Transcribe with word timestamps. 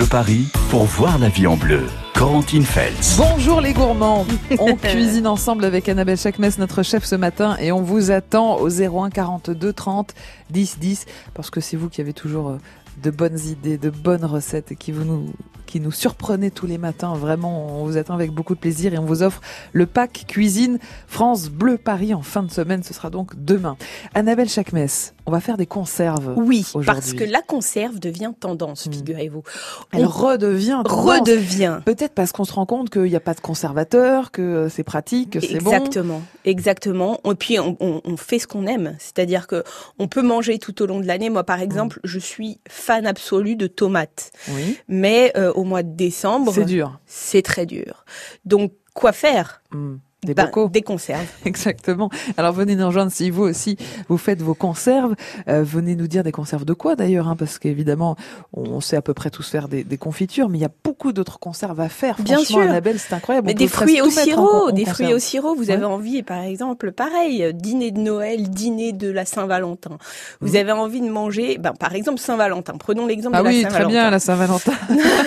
Bleu 0.00 0.08
Paris 0.08 0.46
pour 0.70 0.84
voir 0.84 1.18
la 1.18 1.28
vie 1.28 1.46
en 1.46 1.58
bleu. 1.58 1.82
Corentine 2.14 2.64
Feltz. 2.64 3.18
Bonjour 3.18 3.60
les 3.60 3.74
gourmands. 3.74 4.26
On 4.58 4.74
cuisine 4.76 5.26
ensemble 5.26 5.62
avec 5.62 5.90
Annabelle 5.90 6.16
Chakmes, 6.16 6.48
notre 6.56 6.82
chef 6.82 7.04
ce 7.04 7.16
matin, 7.16 7.58
et 7.60 7.70
on 7.70 7.82
vous 7.82 8.10
attend 8.10 8.56
au 8.56 8.70
01 8.70 9.10
42 9.10 9.74
30 9.74 10.14
10 10.48 10.78
10 10.78 11.04
parce 11.34 11.50
que 11.50 11.60
c'est 11.60 11.76
vous 11.76 11.90
qui 11.90 12.00
avez 12.00 12.14
toujours 12.14 12.48
euh, 12.48 12.58
de 13.02 13.10
bonnes 13.10 13.38
idées, 13.38 13.78
de 13.78 13.90
bonnes 13.90 14.24
recettes 14.24 14.72
et 14.72 14.76
qui 14.76 14.92
vous 14.92 15.04
nous 15.04 15.32
qui 15.70 15.78
nous 15.78 15.92
surprenez 15.92 16.50
tous 16.50 16.66
les 16.66 16.78
matins. 16.78 17.14
Vraiment, 17.14 17.80
on 17.80 17.84
vous 17.84 17.96
attend 17.96 18.14
avec 18.14 18.32
beaucoup 18.32 18.56
de 18.56 18.58
plaisir 18.58 18.92
et 18.92 18.98
on 18.98 19.04
vous 19.04 19.22
offre 19.22 19.40
le 19.72 19.86
pack 19.86 20.24
cuisine 20.26 20.80
France 21.06 21.48
Bleu 21.48 21.78
Paris 21.78 22.12
en 22.12 22.22
fin 22.22 22.42
de 22.42 22.50
semaine. 22.50 22.82
Ce 22.82 22.92
sera 22.92 23.08
donc 23.08 23.36
demain. 23.36 23.76
Annabelle 24.12 24.48
Chakmes, 24.48 24.88
on 25.26 25.30
va 25.30 25.38
faire 25.38 25.56
des 25.56 25.66
conserves. 25.66 26.34
Oui, 26.36 26.66
parce 26.84 27.12
que 27.12 27.22
la 27.22 27.40
conserve 27.40 28.00
devient 28.00 28.32
tendance, 28.38 28.86
hmm. 28.86 28.92
figurez-vous. 28.92 29.44
Elle 29.92 30.06
redevient 30.06 30.82
tendance. 30.84 31.20
Redevient. 31.20 31.78
Peut-être 31.84 32.14
parce 32.14 32.32
qu'on 32.32 32.44
se 32.44 32.52
rend 32.52 32.66
compte 32.66 32.90
qu'il 32.90 33.02
n'y 33.02 33.14
a 33.14 33.20
pas 33.20 33.34
de 33.34 33.40
conservateur, 33.40 34.32
que 34.32 34.66
c'est 34.68 34.82
pratique, 34.82 35.30
que 35.30 35.40
c'est 35.40 35.62
bon. 35.62 35.70
Exactement, 35.70 36.22
exactement. 36.44 37.20
Et 37.24 37.34
puis 37.34 37.58
on, 37.58 37.76
on 37.80 38.16
fait 38.16 38.38
ce 38.38 38.46
qu'on 38.46 38.66
aime, 38.66 38.96
c'est-à-dire 38.98 39.46
que 39.46 39.64
on 39.98 40.08
peut 40.08 40.22
manger 40.22 40.58
tout 40.58 40.82
au 40.82 40.86
long 40.86 41.00
de 41.00 41.06
l'année. 41.06 41.30
Moi, 41.30 41.44
par 41.44 41.60
exemple, 41.60 42.00
je 42.04 42.18
suis 42.18 42.60
fan 42.68 43.06
absolu 43.06 43.56
de 43.56 43.66
tomates. 43.66 44.32
Oui. 44.48 44.78
Mais 44.88 45.32
euh, 45.36 45.52
au 45.52 45.64
mois 45.64 45.82
de 45.82 45.94
décembre, 45.94 46.52
c'est 46.52 46.64
dur. 46.64 46.98
C'est 47.06 47.42
très 47.42 47.66
dur. 47.66 48.04
Donc 48.44 48.72
quoi 48.94 49.12
faire? 49.12 49.62
Hmm. 49.72 49.96
Des 50.22 50.34
ben, 50.34 50.50
Des 50.70 50.82
conserves. 50.82 51.26
Exactement. 51.44 52.10
Alors 52.36 52.52
venez 52.52 52.76
nous 52.76 52.86
rejoindre 52.86 53.12
si 53.12 53.30
vous 53.30 53.44
aussi 53.44 53.76
vous 54.08 54.18
faites 54.18 54.42
vos 54.42 54.54
conserves. 54.54 55.14
Euh, 55.48 55.62
venez 55.62 55.96
nous 55.96 56.08
dire 56.08 56.22
des 56.22 56.32
conserves 56.32 56.64
de 56.64 56.74
quoi 56.74 56.94
d'ailleurs, 56.94 57.28
hein, 57.28 57.36
parce 57.36 57.58
qu'évidemment 57.58 58.16
on 58.52 58.80
sait 58.80 58.96
à 58.96 59.02
peu 59.02 59.14
près 59.14 59.30
tous 59.30 59.48
faire 59.48 59.68
des, 59.68 59.84
des 59.84 59.98
confitures, 59.98 60.48
mais 60.48 60.58
il 60.58 60.60
y 60.60 60.66
a 60.66 60.70
beaucoup 60.84 61.12
d'autres 61.12 61.38
conserves 61.38 61.80
à 61.80 61.88
faire. 61.88 62.16
Bien 62.20 62.38
sûr, 62.38 62.58
Annabelle, 62.58 62.98
c'est 62.98 63.14
incroyable. 63.14 63.46
Mais 63.46 63.54
des 63.54 63.68
fruits 63.68 64.00
au 64.00 64.10
sirop, 64.10 64.72
des 64.72 64.84
fruits 64.84 65.14
au 65.14 65.18
sirop. 65.18 65.54
Vous 65.54 65.70
avez 65.70 65.84
envie, 65.84 66.22
par 66.22 66.42
exemple, 66.42 66.92
pareil, 66.92 67.52
dîner 67.54 67.90
de 67.90 68.00
Noël, 68.00 68.50
dîner 68.50 68.92
de 68.92 69.10
la 69.10 69.24
Saint-Valentin. 69.24 69.98
Vous 70.40 70.52
mmh. 70.52 70.56
avez 70.56 70.72
envie 70.72 71.00
de 71.00 71.08
manger, 71.08 71.58
ben 71.58 71.72
par 71.72 71.94
exemple 71.94 72.18
Saint-Valentin. 72.18 72.74
Prenons 72.78 73.06
l'exemple 73.06 73.36
ah 73.38 73.42
de 73.42 73.46
la 73.46 73.52
Saint-Valentin. 73.52 73.78
très 73.78 73.86
bien 73.86 74.10
la 74.10 74.18
Saint-Valentin. 74.18 74.72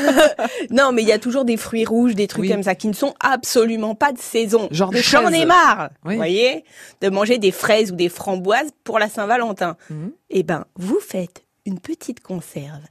non, 0.71 0.91
mais 0.91 1.01
il 1.01 1.07
y 1.07 1.11
a 1.11 1.19
toujours 1.19 1.45
des 1.45 1.57
fruits 1.57 1.85
rouges, 1.85 2.15
des 2.15 2.27
trucs 2.27 2.49
comme 2.49 2.63
ça 2.63 2.75
qui 2.75 2.87
ne 2.87 2.93
sont 2.93 3.13
absolument 3.19 3.95
pas 3.95 4.11
de 4.11 4.19
saison. 4.19 4.67
J'en 4.91 5.29
ai 5.29 5.45
marre, 5.45 5.89
vous 6.03 6.15
voyez, 6.15 6.63
de 7.01 7.09
manger 7.09 7.37
des 7.37 7.51
fraises 7.51 7.91
ou 7.91 7.95
des 7.95 8.09
framboises 8.09 8.71
pour 8.83 8.99
la 8.99 9.09
Saint-Valentin. 9.09 9.77
Mhm. 9.89 10.11
Eh 10.29 10.43
ben, 10.43 10.65
vous 10.75 10.99
faites 10.99 11.43
une 11.65 11.79
petite 11.79 12.19
conserve 12.21 12.81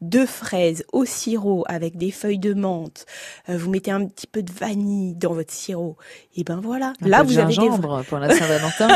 de 0.00 0.24
fraises 0.24 0.84
au 0.92 1.04
sirop 1.04 1.64
avec 1.68 1.96
des 1.96 2.10
feuilles 2.10 2.38
de 2.38 2.54
menthe, 2.54 3.06
euh, 3.48 3.56
vous 3.56 3.70
mettez 3.70 3.90
un 3.90 4.06
petit 4.06 4.26
peu 4.26 4.42
de 4.42 4.52
vanille 4.52 5.14
dans 5.14 5.32
votre 5.32 5.52
sirop, 5.52 5.96
et 6.36 6.44
ben 6.44 6.60
voilà. 6.62 6.92
Un 7.02 7.08
Là, 7.08 7.22
vous 7.22 7.38
avez 7.38 7.54
des 7.54 7.68
pour 8.08 8.18
la 8.18 8.30
Saint-Valentin. 8.30 8.88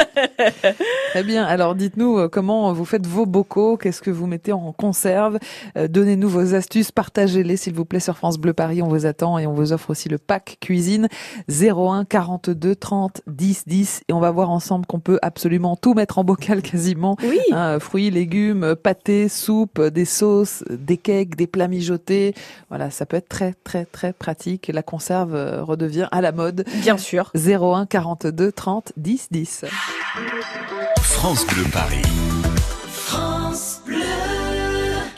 Très 1.11 1.23
bien. 1.23 1.45
Alors, 1.45 1.75
dites-nous 1.75 2.19
euh, 2.19 2.29
comment 2.29 2.73
vous 2.73 2.85
faites 2.85 3.07
vos 3.07 3.27
bocaux, 3.27 3.77
qu'est-ce 3.77 4.03
que 4.03 4.11
vous 4.11 4.27
mettez 4.27 4.53
en 4.53 4.73
conserve? 4.73 5.39
Euh, 5.77 5.89
donnez-nous 5.89 6.29
vos 6.29 6.55
astuces, 6.55 6.93
partagez-les 6.93 7.57
s'il 7.57 7.75
vous 7.75 7.85
plaît 7.85 8.01
sur 8.01 8.17
France 8.17 8.39
Bleu 8.39 8.53
Paris. 8.53 8.83
On 8.83 8.89
vous 8.89 9.07
attend 9.07 9.39
et 9.39 9.47
on 9.47 9.53
vous 9.53 9.73
offre 9.73 9.91
aussi 9.91 10.09
le 10.09 10.19
pack 10.19 10.59
cuisine 10.61 11.09
01 11.49 12.05
42 12.05 12.77
30 12.77 13.23
10 13.27 13.65
10 13.67 14.03
et 14.09 14.13
on 14.13 14.21
va 14.21 14.31
voir 14.31 14.51
ensemble 14.51 14.87
qu'on 14.87 15.01
peut 15.01 15.19
absolument 15.23 15.77
tout 15.77 15.95
mettre 15.95 16.19
en 16.19 16.25
bocal 16.25 16.63
quasiment. 16.63 17.17
Oui. 17.23 17.41
Hein, 17.53 17.79
fruits, 17.79 18.11
légumes, 18.11 18.75
pâtés, 18.75 19.29
soupe, 19.29 19.81
des 19.81 20.05
sauces, 20.05 20.65
des 20.71 20.94
des 20.95 20.99
cakes, 20.99 21.35
des 21.35 21.49
plats 21.49 21.69
mijotés. 21.69 22.35
Voilà, 22.69 22.91
ça 22.91 23.05
peut 23.05 23.17
être 23.17 23.29
très 23.29 23.55
très 23.65 23.85
très 23.85 24.13
pratique. 24.13 24.71
La 24.73 24.83
conserve 24.83 25.35
euh, 25.35 25.65
redevient 25.65 26.09
à 26.13 26.21
la 26.21 26.31
mode. 26.31 26.65
Bien 26.83 26.99
sûr. 26.99 27.33
01 27.35 27.87
42 27.87 28.53
30 28.53 28.93
10 28.97 29.29
10. 29.31 29.65
France 31.01 31.47
Bleu 31.47 31.65
Paris. 31.73 32.03
France 32.89 33.81
Bleu. 33.85 34.44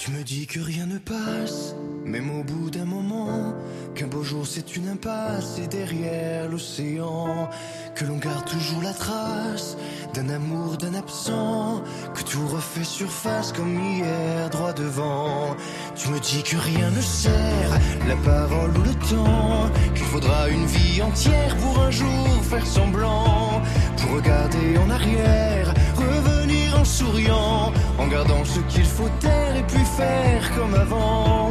Tu 0.07 0.13
me 0.13 0.23
dis 0.23 0.47
que 0.47 0.61
rien 0.61 0.87
ne 0.87 0.99
passe, 0.99 1.75
même 2.05 2.31
au 2.31 2.45
bout 2.45 2.71
d'un 2.71 2.85
moment 2.85 3.53
Qu'un 3.97 4.07
beau 4.07 4.23
jour 4.23 4.47
c'est 4.47 4.77
une 4.77 4.87
impasse 4.87 5.59
et 5.59 5.67
derrière 5.67 6.49
l'océan 6.49 7.51
Que 7.97 8.05
l'on 8.05 8.17
garde 8.19 8.45
toujours 8.45 8.83
la 8.85 8.93
trace 8.93 9.77
d'un 10.15 10.29
amour, 10.29 10.77
d'un 10.77 10.95
absent 10.95 11.83
Que 12.15 12.23
tout 12.23 12.47
refait 12.47 12.85
surface 12.85 13.51
comme 13.51 13.81
hier 13.81 14.49
droit 14.51 14.73
devant. 14.73 15.57
Tu 15.97 16.09
me 16.11 16.21
dis 16.21 16.45
que 16.45 16.57
rien 16.57 16.89
ne 16.93 17.01
sert, 17.01 17.71
la 18.07 18.17
parole 18.17 18.79
ou 18.79 18.83
le 18.83 18.95
temps 19.11 19.69
Qu'il 19.93 20.07
faudra 20.07 20.49
une 20.49 20.67
vie 20.67 21.03
entière 21.03 21.57
pour 21.57 21.81
un 21.81 21.91
jour 21.91 22.45
faire 22.45 22.67
semblant 22.67 23.61
Pour 23.97 24.17
regarder 24.19 24.79
en 24.79 24.89
arrière, 24.89 25.66
revenir 25.97 26.79
en 26.79 26.85
souriant 26.85 27.73
En 27.99 28.07
gardant 28.07 28.45
ce 28.45 28.61
qu'il 28.71 28.85
faut 28.85 29.11
taire 29.21 29.57
et 29.57 29.63
puis 29.63 29.85
faire 29.97 30.43
comme 30.57 30.75
avant. 30.75 31.51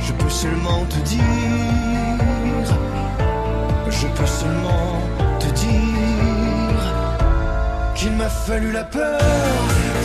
Je 0.00 0.12
peux 0.12 0.30
seulement 0.30 0.84
te 0.86 1.00
dire, 1.00 2.18
je 3.90 4.06
peux 4.06 4.26
seulement 4.26 4.92
te 5.38 5.46
dire 5.46 6.80
qu'il 7.94 8.12
m'a 8.12 8.28
fallu 8.28 8.72
la 8.72 8.84
peur 8.84 9.20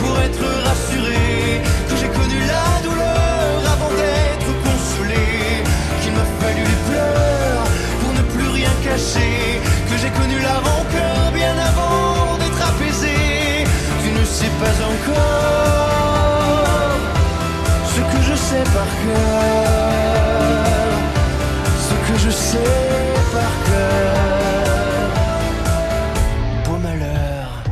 pour 0.00 0.18
être 0.20 0.46
rassuré, 0.68 1.62
que 1.88 1.96
j'ai 1.96 2.08
connu 2.08 2.38
la 2.54 2.66
douleur 2.86 3.56
avant 3.74 3.92
d'être 4.00 4.50
consolé, 4.66 5.26
qu'il 6.02 6.12
m'a 6.12 6.28
fallu 6.40 6.62
les 6.72 6.80
pleurs 6.88 7.64
pour 8.00 8.12
ne 8.12 8.22
plus 8.32 8.48
rien 8.58 8.70
cacher, 8.84 9.60
que 9.90 9.96
j'ai 10.00 10.10
connu 10.10 10.38
la 10.40 10.56
rancœur 10.68 11.32
bien 11.32 11.56
avant 11.70 12.05
sais 14.38 14.54
pas 14.60 14.76
encore 14.94 15.30
ce 17.94 18.00
que 18.10 18.20
je 18.28 18.36
sais 18.36 18.64
par 18.76 18.90
cœur 19.02 19.86
je 22.18 22.30
sais 22.30 22.58
par 23.32 23.52
cœur. 23.66 24.14
Beau 26.64 26.76
malheur. 26.78 27.62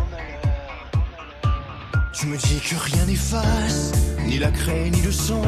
Tu 2.13 2.27
me 2.27 2.37
dis 2.37 2.61
que 2.61 2.77
rien 2.77 3.05
n'efface, 3.07 3.93
ni 4.27 4.39
la 4.39 4.51
craie 4.51 4.91
ni 4.91 5.01
le 5.03 5.13
son, 5.13 5.43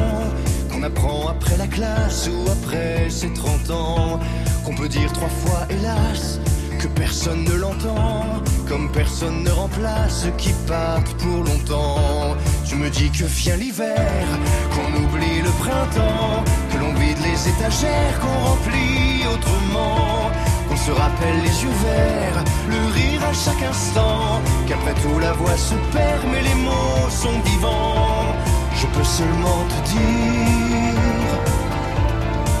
qu'on 0.71 0.83
apprend 0.83 1.29
après 1.29 1.57
la 1.57 1.67
classe 1.67 2.29
ou 2.29 2.49
après 2.49 3.09
ses 3.09 3.31
30 3.33 3.71
ans, 3.71 4.19
qu'on 4.65 4.75
peut 4.75 4.89
dire 4.89 5.11
trois 5.13 5.29
fois 5.29 5.65
hélas, 5.69 6.39
que 6.77 6.87
personne 6.87 7.43
ne 7.43 7.53
l'entend, 7.53 8.43
comme 8.67 8.89
personne 8.91 9.43
ne 9.43 9.49
remplace 9.49 10.27
qui 10.37 10.53
partent 10.67 11.13
pour 11.17 11.43
longtemps. 11.43 12.35
Tu 12.65 12.75
me 12.75 12.89
dis 12.89 13.09
que 13.09 13.25
vient 13.25 13.55
l'hiver, 13.55 14.25
qu'on 14.73 15.03
oublie 15.03 15.41
le 15.41 15.49
printemps, 15.63 16.43
que 16.71 16.77
l'on 16.77 16.93
vide 16.93 17.17
les 17.23 17.49
étagères, 17.49 18.19
qu'on 18.19 18.49
remplit 18.49 19.25
autrement, 19.33 20.29
qu'on 20.69 20.77
se 20.77 20.91
rappelle 20.91 21.39
les 21.43 21.63
yeux 21.63 21.77
verts, 21.83 22.43
le 22.69 22.91
rire 22.93 23.21
à 23.27 23.33
chaque 23.33 23.63
instant, 23.63 24.41
qu'après 24.67 24.93
tout 25.01 25.19
la 25.19 25.33
voix 25.33 25.57
se 25.57 25.75
perd, 25.93 26.23
mais 26.31 26.41
les 26.41 26.55
mots 26.55 27.09
sont 27.09 27.39
vivants. 27.45 28.35
Je 28.75 28.85
peux 28.87 29.03
seulement 29.03 29.63
te 29.71 29.89
dire, 29.89 31.39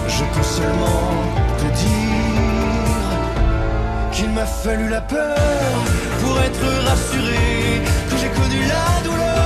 je 0.07 0.23
peux 0.33 0.43
seulement 0.43 1.13
te 1.59 1.65
dire 1.65 2.36
qu'il 4.17 4.31
m'a 4.31 4.47
fallu 4.47 4.89
la 4.89 5.01
peur 5.01 5.37
pour 6.21 6.39
être 6.39 6.67
rassuré, 6.87 7.81
que 8.09 8.17
j'ai 8.17 8.29
connu 8.29 8.59
la 8.65 9.03
douleur 9.03 9.36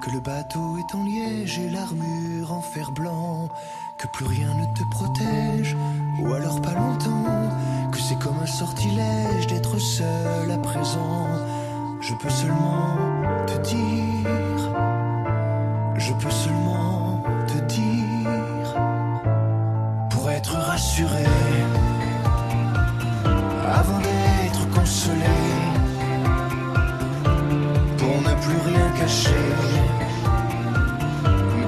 que 0.00 0.10
le 0.10 0.20
bateau 0.20 0.76
est 0.78 0.94
en 0.94 1.02
liège 1.04 1.58
et 1.58 1.70
l'armure 1.70 2.52
en 2.52 2.60
fer 2.60 2.90
blanc, 2.92 3.48
que 3.98 4.06
plus 4.08 4.26
rien 4.26 4.48
ne 4.54 4.64
te 4.66 4.82
protège, 4.90 5.76
ou 6.20 6.32
alors 6.32 6.60
pas 6.60 6.74
longtemps, 6.74 7.50
que 7.90 7.98
c'est 7.98 8.18
comme 8.18 8.38
un 8.42 8.46
sortilège 8.46 9.46
d'être 9.48 9.78
seul 9.78 10.50
à 10.50 10.58
présent. 10.58 11.28
Je 12.00 12.14
peux 12.14 12.30
seulement 12.30 12.96
te 13.46 13.58
dire, 13.68 14.70
je 15.96 16.12
peux 16.12 16.30
seulement 16.30 17.22
te 17.46 17.58
dire, 17.74 18.74
pour 20.10 20.30
être 20.30 20.54
rassuré, 20.54 21.24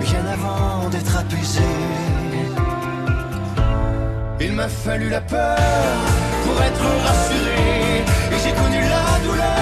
bien 0.00 0.24
avant 0.26 0.88
d'être 0.90 1.16
apaisé. 1.16 1.60
Il 4.40 4.52
m'a 4.52 4.68
fallu 4.68 5.08
la 5.08 5.20
peur 5.20 5.58
pour 6.44 6.62
être 6.62 6.86
rassuré 7.06 8.04
et 8.32 8.38
j'ai 8.42 8.52
connu 8.52 8.80
la 8.80 9.26
douleur. 9.26 9.57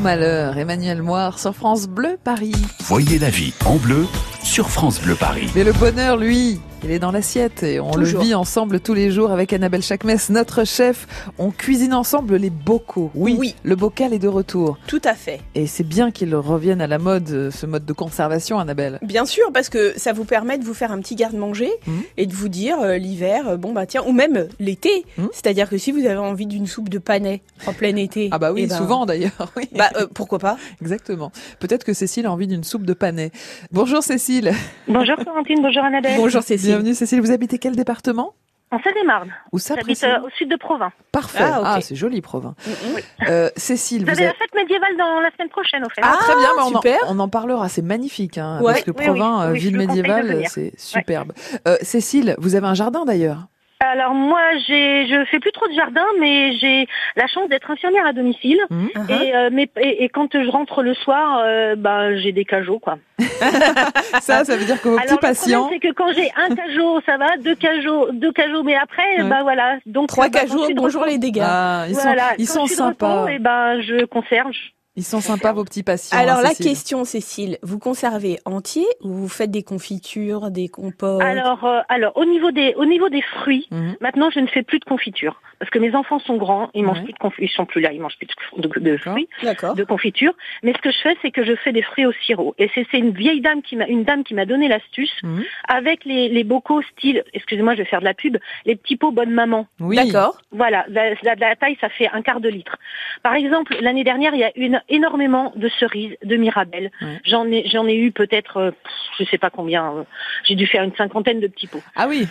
Malheur, 0.00 0.56
Emmanuel 0.56 1.02
Moire 1.02 1.38
sur 1.38 1.54
France 1.54 1.86
Bleu 1.86 2.18
Paris. 2.22 2.54
Voyez 2.80 3.18
la 3.18 3.28
vie 3.28 3.52
en 3.66 3.76
bleu 3.76 4.06
sur 4.42 4.70
France 4.70 5.00
Bleu 5.00 5.14
Paris. 5.14 5.50
Mais 5.54 5.62
le 5.62 5.72
bonheur, 5.72 6.16
lui, 6.16 6.58
il 6.82 6.90
est 6.90 6.98
dans 6.98 7.10
l'assiette 7.10 7.62
et 7.62 7.78
on 7.80 7.94
le 7.94 8.06
vit 8.06 8.34
ensemble 8.34 8.80
tous 8.80 8.94
les 8.94 9.10
jours 9.10 9.30
avec 9.30 9.52
Annabelle 9.52 9.82
Chakmes, 9.82 10.16
notre 10.30 10.64
chef. 10.64 11.06
On 11.38 11.50
cuisine 11.50 11.92
ensemble 11.92 12.36
les 12.36 12.50
bocaux. 12.50 13.10
Oui, 13.14 13.36
oui, 13.38 13.54
le 13.64 13.76
bocal 13.76 14.14
est 14.14 14.18
de 14.18 14.28
retour. 14.28 14.78
Tout 14.86 15.00
à 15.04 15.14
fait. 15.14 15.40
Et 15.54 15.66
c'est 15.66 15.84
bien 15.86 16.10
qu'il 16.10 16.34
revienne 16.34 16.80
à 16.80 16.86
la 16.86 16.98
mode, 16.98 17.50
ce 17.50 17.66
mode 17.66 17.84
de 17.84 17.92
conservation, 17.92 18.58
Annabelle. 18.58 18.98
Bien 19.02 19.26
sûr, 19.26 19.52
parce 19.52 19.68
que 19.68 19.92
ça 19.96 20.12
vous 20.12 20.24
permet 20.24 20.58
de 20.58 20.64
vous 20.64 20.74
faire 20.74 20.92
un 20.92 21.00
petit 21.00 21.16
garde-manger 21.16 21.70
mmh. 21.86 21.92
et 22.16 22.26
de 22.26 22.32
vous 22.32 22.48
dire 22.48 22.80
euh, 22.80 22.96
l'hiver, 22.96 23.48
euh, 23.48 23.56
bon 23.56 23.72
bah 23.72 23.86
tiens, 23.86 24.02
ou 24.06 24.12
même 24.12 24.48
l'été. 24.58 25.04
Mmh. 25.18 25.26
C'est-à-dire 25.32 25.68
que 25.68 25.76
si 25.76 25.92
vous 25.92 26.06
avez 26.06 26.16
envie 26.16 26.46
d'une 26.46 26.66
soupe 26.66 26.88
de 26.88 26.98
panais 26.98 27.42
en 27.66 27.72
plein 27.72 27.96
été. 27.96 28.28
Ah 28.32 28.38
bah 28.38 28.52
oui, 28.52 28.62
eh 28.64 28.66
ben, 28.68 28.76
souvent 28.76 29.06
d'ailleurs. 29.06 29.30
Oui. 29.56 29.68
Bah 29.76 29.90
euh, 29.96 30.06
pourquoi 30.14 30.38
pas 30.38 30.56
Exactement. 30.80 31.32
Peut-être 31.58 31.84
que 31.84 31.92
Cécile 31.92 32.26
a 32.26 32.32
envie 32.32 32.46
d'une 32.46 32.62
soupe 32.62 32.86
de 32.86 32.94
panais. 32.94 33.32
Bonjour 33.72 34.02
Cécile. 34.02 34.52
Bonjour 34.86 35.16
Corentine, 35.16 35.60
bonjour 35.60 35.82
Annabelle. 35.82 36.14
Bonjour 36.16 36.42
Cécile. 36.42 36.69
Bienvenue 36.70 36.94
Cécile, 36.94 37.20
vous 37.20 37.32
habitez 37.32 37.58
quel 37.58 37.74
département? 37.74 38.32
En 38.70 38.80
Seine-et-Marne. 38.80 39.32
Où 39.50 39.58
ça 39.58 39.74
J'habite 39.74 40.04
euh, 40.04 40.20
au 40.20 40.30
sud 40.30 40.48
de 40.48 40.54
Provins. 40.54 40.92
Parfait. 41.10 41.42
Ah, 41.42 41.62
ah 41.64 41.80
c'est 41.80 41.96
joli 41.96 42.20
Provins. 42.20 42.54
Mm, 42.64 42.70
mm. 42.70 43.28
Euh, 43.28 43.50
Cécile, 43.56 44.04
vous, 44.04 44.10
avez 44.10 44.26
la 44.26 44.34
fête 44.34 44.54
médiévale 44.54 44.96
dans 44.96 45.18
la 45.18 45.32
semaine 45.32 45.48
prochaine, 45.48 45.84
au 45.84 45.88
fait. 45.88 46.00
Ah, 46.00 46.16
très 46.20 46.36
bien, 46.36 46.50
on, 46.60 46.68
super. 46.68 46.98
En, 47.08 47.16
on 47.16 47.18
en 47.18 47.28
parlera. 47.28 47.68
C'est 47.68 47.82
magnifique, 47.82 48.38
hein, 48.38 48.60
parce 48.64 48.82
que 48.82 48.92
Provins, 48.92 49.48
euh, 49.48 49.52
ville 49.52 49.76
médiévale, 49.76 50.44
c'est 50.46 50.72
superbe. 50.78 51.32
Euh, 51.66 51.76
Cécile, 51.82 52.36
vous 52.38 52.54
avez 52.54 52.68
un 52.68 52.74
jardin 52.74 53.04
d'ailleurs? 53.04 53.48
Alors 53.80 54.12
moi, 54.12 54.42
j'ai, 54.66 55.06
je 55.08 55.24
fais 55.30 55.40
plus 55.40 55.52
trop 55.52 55.66
de 55.66 55.72
jardin, 55.72 56.04
mais 56.18 56.52
j'ai 56.58 56.86
la 57.16 57.26
chance 57.26 57.48
d'être 57.48 57.70
infirmière 57.70 58.06
à 58.06 58.12
domicile. 58.12 58.58
Mmh. 58.68 58.86
Et, 59.08 59.34
euh, 59.34 59.48
mais, 59.50 59.70
et, 59.80 60.10
quand 60.10 60.28
je 60.32 60.50
rentre 60.50 60.82
le 60.82 60.92
soir, 60.92 61.40
euh, 61.42 61.76
bah, 61.76 62.14
j'ai 62.16 62.32
des 62.32 62.44
cajots, 62.44 62.78
quoi. 62.78 62.98
ça, 64.20 64.44
ça 64.44 64.56
veut 64.56 64.66
dire 64.66 64.80
que 64.82 64.88
vos 64.88 64.98
petits 64.98 65.16
patients. 65.16 65.70
c'est 65.72 65.78
que 65.78 65.92
quand 65.92 66.12
j'ai 66.12 66.30
un 66.36 66.54
cajot, 66.54 67.00
ça 67.06 67.16
va, 67.16 67.38
deux 67.38 67.54
cajots, 67.54 68.12
deux 68.12 68.32
cajots, 68.32 68.62
mais 68.62 68.76
après, 68.76 69.22
bah 69.24 69.40
voilà. 69.42 69.78
Donc 69.86 70.08
trois 70.08 70.28
bah, 70.28 70.40
cajots, 70.40 70.68
bonjour 70.74 71.06
les 71.06 71.18
dégâts. 71.18 71.42
Ah, 71.42 71.86
ils 71.88 71.96
sont, 71.96 72.14
ils 72.38 72.48
sont 72.48 72.66
sympas. 72.66 73.28
et 73.28 73.38
ben, 73.38 73.80
je 73.80 74.04
conserve. 74.04 74.52
Ils 74.96 75.04
sont 75.04 75.20
sympas 75.20 75.52
vos 75.52 75.64
petits 75.64 75.84
patients. 75.84 76.18
Alors 76.18 76.38
hein, 76.38 76.42
la 76.42 76.54
question 76.54 77.04
Cécile, 77.04 77.58
vous 77.62 77.78
conservez 77.78 78.38
entier 78.44 78.84
ou 79.02 79.12
vous 79.12 79.28
faites 79.28 79.50
des 79.50 79.62
confitures, 79.62 80.50
des 80.50 80.68
compotes? 80.68 81.22
Alors 81.22 81.64
euh, 81.64 81.80
alors 81.88 82.16
au 82.16 82.24
niveau 82.24 82.50
des 82.50 82.74
au 82.74 82.84
niveau 82.84 83.08
des 83.08 83.22
fruits, 83.22 83.68
mhm. 83.70 83.96
maintenant 84.00 84.30
je 84.30 84.40
ne 84.40 84.48
fais 84.48 84.64
plus 84.64 84.80
de 84.80 84.84
confiture 84.84 85.40
parce 85.60 85.70
que 85.70 85.78
mes 85.78 85.94
enfants 85.94 86.18
sont 86.18 86.36
grands, 86.38 86.70
ils 86.74 86.82
mangent 86.82 87.04
plus 87.04 87.12
de 87.12 87.18
confiture, 87.18 87.44
ils 87.44 87.54
sont 87.54 87.66
plus 87.66 87.80
là, 87.80 87.92
ils 87.92 88.00
mangent 88.00 88.16
plus 88.16 88.26
de, 88.26 88.68
de, 88.80 88.96
fruits, 88.96 89.28
de 89.42 89.84
confiture. 89.84 90.32
Mais 90.62 90.72
ce 90.72 90.78
que 90.78 90.90
je 90.90 90.98
fais 90.98 91.16
c'est 91.22 91.30
que 91.30 91.44
je 91.44 91.54
fais 91.54 91.70
des 91.72 91.82
fruits 91.82 92.06
au 92.06 92.12
sirop 92.24 92.56
et 92.58 92.68
c'est 92.74 92.98
une 92.98 93.12
vieille 93.12 93.40
dame 93.40 93.62
qui 93.62 93.76
m'a 93.76 93.86
une 93.86 94.02
dame 94.02 94.24
qui 94.24 94.34
m'a 94.34 94.44
donné 94.44 94.66
l'astuce 94.66 95.14
mhm. 95.22 95.44
avec 95.68 96.04
les, 96.04 96.28
les 96.28 96.42
bocaux 96.42 96.82
style 96.82 97.22
excusez-moi, 97.32 97.74
je 97.74 97.82
vais 97.82 97.88
faire 97.88 98.00
de 98.00 98.06
la 98.06 98.14
pub, 98.14 98.38
les 98.66 98.74
petits 98.74 98.96
pots 98.96 99.12
bonne 99.12 99.30
maman. 99.30 99.68
Oui. 99.78 99.94
D'accord. 99.94 100.40
Voilà, 100.50 100.84
la, 100.88 101.14
la 101.22 101.54
taille 101.54 101.76
ça 101.80 101.88
fait 101.90 102.08
un 102.08 102.22
quart 102.22 102.40
de 102.40 102.48
litre. 102.48 102.76
Par 103.22 103.34
exemple, 103.34 103.76
l'année 103.80 104.04
dernière, 104.04 104.34
il 104.34 104.40
y 104.40 104.44
a 104.44 104.52
une 104.56 104.79
énormément 104.88 105.52
de 105.56 105.68
cerises, 105.68 106.16
de 106.22 106.36
mirabelles. 106.36 106.90
J'en 107.24 107.46
ai, 107.46 107.68
j'en 107.68 107.86
ai 107.86 107.96
eu 107.96 108.12
peut-être, 108.12 108.56
euh, 108.58 108.70
je 109.18 109.24
sais 109.24 109.38
pas 109.38 109.50
combien. 109.50 109.92
Euh, 109.92 110.02
j'ai 110.44 110.54
dû 110.54 110.66
faire 110.66 110.82
une 110.82 110.94
cinquantaine 110.94 111.40
de 111.40 111.46
petits 111.46 111.66
pots. 111.66 111.82
Ah 111.96 112.06
oui. 112.08 112.26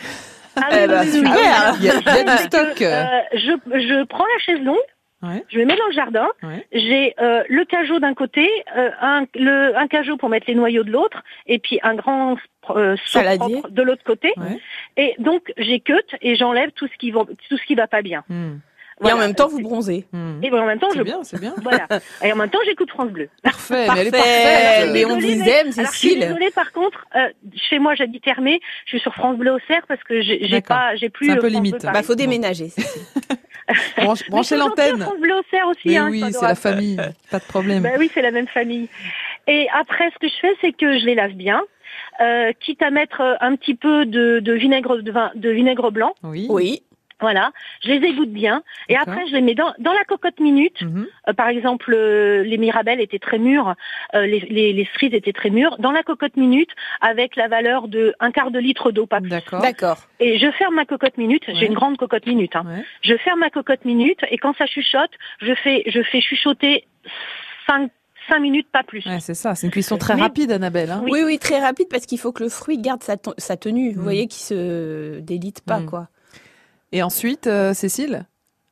Ah 0.56 0.70
oui, 0.72 1.10
super. 1.10 1.76
Il 1.80 1.86
y 1.86 1.90
a, 1.90 2.38
du 2.38 2.44
stock. 2.44 2.82
Euh, 2.82 3.06
je, 3.34 3.52
je 3.80 4.04
prends 4.06 4.26
la 4.26 4.40
chaise 4.40 4.64
longue. 4.64 4.78
Je 5.50 5.60
me 5.60 5.66
mets 5.66 5.76
dans 5.76 5.88
le 5.88 5.94
jardin. 5.94 6.28
J'ai 6.72 7.14
le 7.18 7.64
cajot 7.66 8.00
d'un 8.00 8.14
côté, 8.14 8.50
un, 8.76 9.26
le, 9.36 9.78
un 9.78 9.88
cajot 9.88 10.18
pour 10.18 10.30
mettre 10.30 10.46
les 10.48 10.56
noyaux 10.56 10.84
de 10.84 10.92
l'autre, 10.92 11.24
et 11.46 11.60
puis 11.60 11.80
un 11.84 11.96
grand 11.96 12.38
euh, 12.76 12.96
de 13.70 13.82
l'autre 13.82 14.04
côté. 14.04 14.34
Et 14.98 15.16
donc 15.20 15.52
j'ai 15.58 15.80
cut 15.80 15.94
et 16.22 16.36
j'enlève 16.36 16.72
tout 16.72 16.88
ce 16.88 16.98
qui 16.98 17.12
va, 17.12 17.22
tout 17.26 17.58
ce 17.58 17.66
qui 17.66 17.76
va 17.76 17.88
pas 17.88 18.02
bien. 18.02 18.24
Hmm. 19.00 19.08
Et 19.08 19.14
en 19.14 19.18
même 19.18 19.36
temps, 19.36 19.48
vous 19.48 19.62
bronzez. 19.62 20.06
Hmm. 20.12 20.44
Et 20.44 20.52
en 20.52 20.66
même 20.66 20.80
temps, 20.80 20.90
je 20.94 21.02
bien, 21.02 21.24
c'est 21.24 21.40
bien. 21.40 21.54
Voilà. 21.64 21.88
Et 22.24 22.32
en 22.34 22.36
même 22.36 22.50
temps, 22.50 22.60
j'écoute 22.66 22.90
France 22.90 23.10
Bleu. 23.12 23.30
Parfait, 23.44 23.88
Mais, 23.88 24.02
elle 24.02 24.08
est 24.08 24.12
parfaite. 24.12 24.90
mais 24.92 25.06
on 25.06 25.18
vous 25.18 25.50
aime, 25.50 25.72
Cécile. 25.72 25.80
Alors, 25.80 25.92
je 25.94 25.98
suis 25.98 26.16
désolée, 26.18 26.52
par 26.52 26.72
contre, 26.72 27.06
euh, 27.16 27.30
chez 27.56 27.80
moi, 27.80 27.96
j'habite 27.96 28.28
Hermé. 28.28 28.60
Je 28.86 28.90
suis 28.92 29.00
sur 29.00 29.14
France 29.14 29.38
Bleu 29.38 29.54
au 29.54 29.60
cerf 29.68 29.84
parce 29.88 30.04
que 30.04 30.22
j'ai 30.22 30.62
pas, 30.62 30.96
j'ai 30.96 31.10
plus. 31.10 31.28
C'est 31.28 31.34
un 31.34 31.38
peu 31.38 31.48
limite. 31.48 31.84
Bah, 31.84 32.04
faut 32.04 32.16
déménager. 32.16 32.72
branchez 34.30 34.58
l'antenne. 34.58 35.02
France 35.02 35.20
Bleu 35.20 35.36
au 35.36 35.44
cerf 35.50 35.68
aussi. 35.68 35.96
hein, 35.98 36.08
oui, 36.10 36.24
c'est 36.32 36.46
la 36.46 36.56
famille. 36.56 36.98
Pas 37.32 37.40
de 37.40 37.46
problème. 37.46 37.84
Bah 37.84 37.90
oui, 37.98 38.10
c'est 38.14 38.22
la 38.22 38.32
même 38.32 38.48
famille. 38.48 38.90
Et 39.48 39.68
après, 39.74 40.10
ce 40.12 40.20
que 40.20 40.28
je 40.28 40.40
fais, 40.40 40.56
c'est 40.62 40.72
que 40.74 41.00
je 41.00 41.06
les 41.06 41.16
lave 41.16 41.34
bien. 41.34 41.62
Euh, 42.22 42.52
quitte 42.60 42.82
à 42.82 42.92
mettre 42.92 43.22
un 43.40 43.56
petit 43.56 43.76
peu 43.76 44.06
de, 44.06 44.40
de 44.40 44.54
vinaigre 44.54 45.02
de 45.02 45.12
vin, 45.12 45.32
de 45.36 45.50
vinaigre 45.50 45.90
blanc. 45.92 46.14
Oui. 46.24 46.48
Oui. 46.50 46.84
Voilà, 47.22 47.52
je 47.84 47.90
les 47.90 48.08
égoutte 48.08 48.32
bien 48.32 48.64
et 48.88 48.96
après 48.96 49.28
je 49.28 49.34
les 49.34 49.42
mets 49.42 49.56
dans, 49.56 49.74
dans 49.80 49.92
la 49.92 50.04
cocotte 50.06 50.40
minute. 50.40 50.82
Mhm. 50.82 51.08
Euh, 51.28 51.34
par 51.34 51.50
exemple, 51.50 51.94
euh, 51.94 52.44
les 52.44 52.58
mirabelles 52.58 53.02
étaient 53.02 53.20
très 53.20 53.40
mûres, 53.40 53.76
euh, 54.16 54.26
les, 54.26 54.40
les, 54.40 54.72
les, 54.72 54.88
cerises 54.94 55.14
étaient 55.14 55.34
très 55.34 55.50
mûres. 55.50 55.78
Dans 55.80 55.92
la 55.92 56.04
cocotte 56.04 56.38
minute, 56.38 56.70
avec 57.02 57.36
la 57.36 57.48
valeur 57.48 57.88
de 57.88 58.14
un 58.20 58.32
quart 58.32 58.52
de 58.52 58.60
litre 58.60 58.92
d'eau, 58.92 59.06
pas 59.06 59.20
plus. 59.20 59.30
D'accord. 59.30 59.98
Et 60.20 60.38
je 60.38 60.50
ferme 60.52 60.76
ma 60.76 60.86
cocotte 60.86 61.18
minute. 61.18 61.44
J'ai 61.48 61.66
une 61.66 61.74
grande 61.74 61.98
cocotte 61.98 62.26
minute. 62.26 62.56
Hein. 62.56 62.66
Je 63.02 63.16
ferme 63.18 63.40
ma 63.40 63.50
cocotte 63.50 63.84
minute 63.84 64.20
et 64.32 64.38
quand 64.38 64.56
ça 64.58 64.66
chuchote, 64.66 65.12
je 65.42 65.54
fais 65.56 65.84
je 65.88 66.02
fais 66.04 66.22
chuchoter 66.22 66.86
5 67.68 67.92
5 68.30 68.40
minutes, 68.40 68.68
pas 68.72 68.84
plus. 68.84 69.06
Ouais, 69.06 69.20
c'est 69.20 69.34
ça, 69.34 69.56
c'est 69.56 69.68
une 69.68 69.72
cuisson 69.72 69.98
très 69.98 70.14
rapide, 70.14 70.52
Annabelle. 70.52 70.92
Hein. 70.92 71.02
oui. 71.04 71.22
oui, 71.26 71.40
très 71.40 71.60
rapide 71.60 71.88
parce 71.90 72.06
qu'il 72.06 72.20
faut 72.20 72.32
que 72.32 72.44
le 72.44 72.50
fruit 72.50 72.78
garde 72.78 73.04
sa, 73.04 73.16
sa 73.38 73.58
tenue. 73.58 73.92
Vous 73.94 74.02
mm. 74.02 74.04
voyez, 74.04 74.28
qu'il 74.28 74.42
se 74.42 75.20
délite 75.20 75.62
pas, 75.62 75.80
mm. 75.80 75.86
quoi. 75.88 76.08
Et 76.92 77.04
ensuite, 77.04 77.48
euh, 77.48 77.74
Cécile 77.74 78.26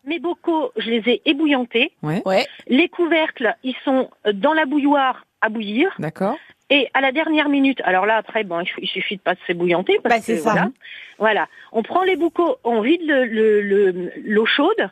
Mes 0.05 0.19
bocaux, 0.19 0.71
je 0.77 0.89
les 0.89 1.03
ai 1.09 1.21
ébouillantés. 1.25 1.91
Ouais. 2.03 2.21
Les 2.67 2.89
couvercles, 2.89 3.55
ils 3.63 3.75
sont 3.83 4.09
dans 4.33 4.53
la 4.53 4.65
bouilloire 4.65 5.25
à 5.41 5.50
bouillir. 5.50 5.93
D'accord. 6.00 6.38
Et 6.69 6.89
à 6.93 7.00
la 7.00 7.12
dernière 7.12 7.47
minute, 7.47 7.79
alors 7.86 8.05
là 8.05 8.17
après, 8.17 8.43
bon, 8.43 8.62
il 8.81 8.88
suffit 8.88 9.15
de 9.15 9.21
pas 9.21 9.36
se 9.47 9.53
bouillanter. 9.53 10.00
Bah, 10.03 10.19
c'est 10.21 10.38
ça. 10.38 10.51
Voilà, 10.51 10.69
voilà, 11.17 11.47
on 11.71 11.81
prend 11.81 12.03
les 12.03 12.17
bocaux, 12.17 12.57
on 12.65 12.81
vide 12.81 13.03
l'eau 13.07 13.24
le, 13.25 14.12
le, 14.17 14.45
chaude. 14.45 14.89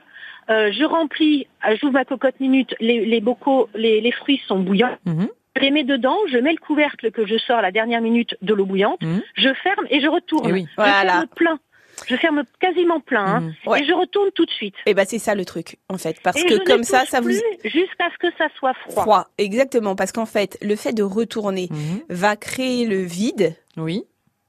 Euh, 0.49 0.71
je 0.71 0.85
remplis, 0.85 1.47
euh, 1.67 1.75
j'ouvre 1.81 1.93
ma 1.93 2.05
cocotte 2.05 2.39
minute, 2.39 2.75
les, 2.79 3.05
les 3.05 3.19
bocaux, 3.19 3.67
les, 3.75 3.99
les, 3.99 4.11
fruits 4.11 4.41
sont 4.47 4.59
bouillants. 4.59 4.97
Mhm. 5.05 5.27
Je 5.55 5.61
les 5.61 5.71
mets 5.71 5.83
dedans, 5.83 6.17
je 6.29 6.37
mets 6.37 6.51
le 6.51 6.59
couvercle 6.59 7.11
que 7.11 7.25
je 7.25 7.37
sors 7.37 7.57
à 7.57 7.61
la 7.61 7.71
dernière 7.71 8.01
minute 8.01 8.37
de 8.41 8.53
l'eau 8.53 8.65
bouillante, 8.65 9.01
mhm. 9.01 9.21
je 9.35 9.53
ferme 9.55 9.85
et 9.89 9.99
je 9.99 10.07
retourne. 10.07 10.49
Et 10.49 10.53
oui. 10.53 10.67
Je 10.69 10.75
voilà. 10.75 11.11
ferme 11.11 11.27
plein. 11.35 11.59
Je 12.07 12.15
ferme 12.15 12.43
quasiment 12.59 12.99
plein 12.99 13.25
hein, 13.25 13.39
mmh. 13.41 13.75
et 13.77 13.85
je 13.85 13.93
retourne 13.93 14.29
tout 14.33 14.45
de 14.45 14.51
suite. 14.51 14.75
Et 14.85 14.91
eh 14.91 14.93
ben 14.93 15.05
c'est 15.07 15.19
ça 15.19 15.35
le 15.35 15.45
truc 15.45 15.77
en 15.89 15.97
fait 15.97 16.21
parce 16.21 16.41
que 16.41 16.63
comme 16.65 16.83
ça 16.83 17.05
ça 17.05 17.21
vous 17.21 17.31
jusqu'à 17.63 18.09
ce 18.13 18.17
que 18.19 18.33
ça 18.37 18.47
soit 18.57 18.73
froid. 18.73 19.03
Froid, 19.03 19.27
exactement 19.37 19.95
parce 19.95 20.11
qu'en 20.11 20.25
fait 20.25 20.57
le 20.61 20.75
fait 20.75 20.93
de 20.93 21.03
retourner 21.03 21.69
mmh. 21.71 21.75
va 22.09 22.35
créer 22.35 22.85
le 22.85 23.01
vide. 23.01 23.55
Oui. 23.77 24.03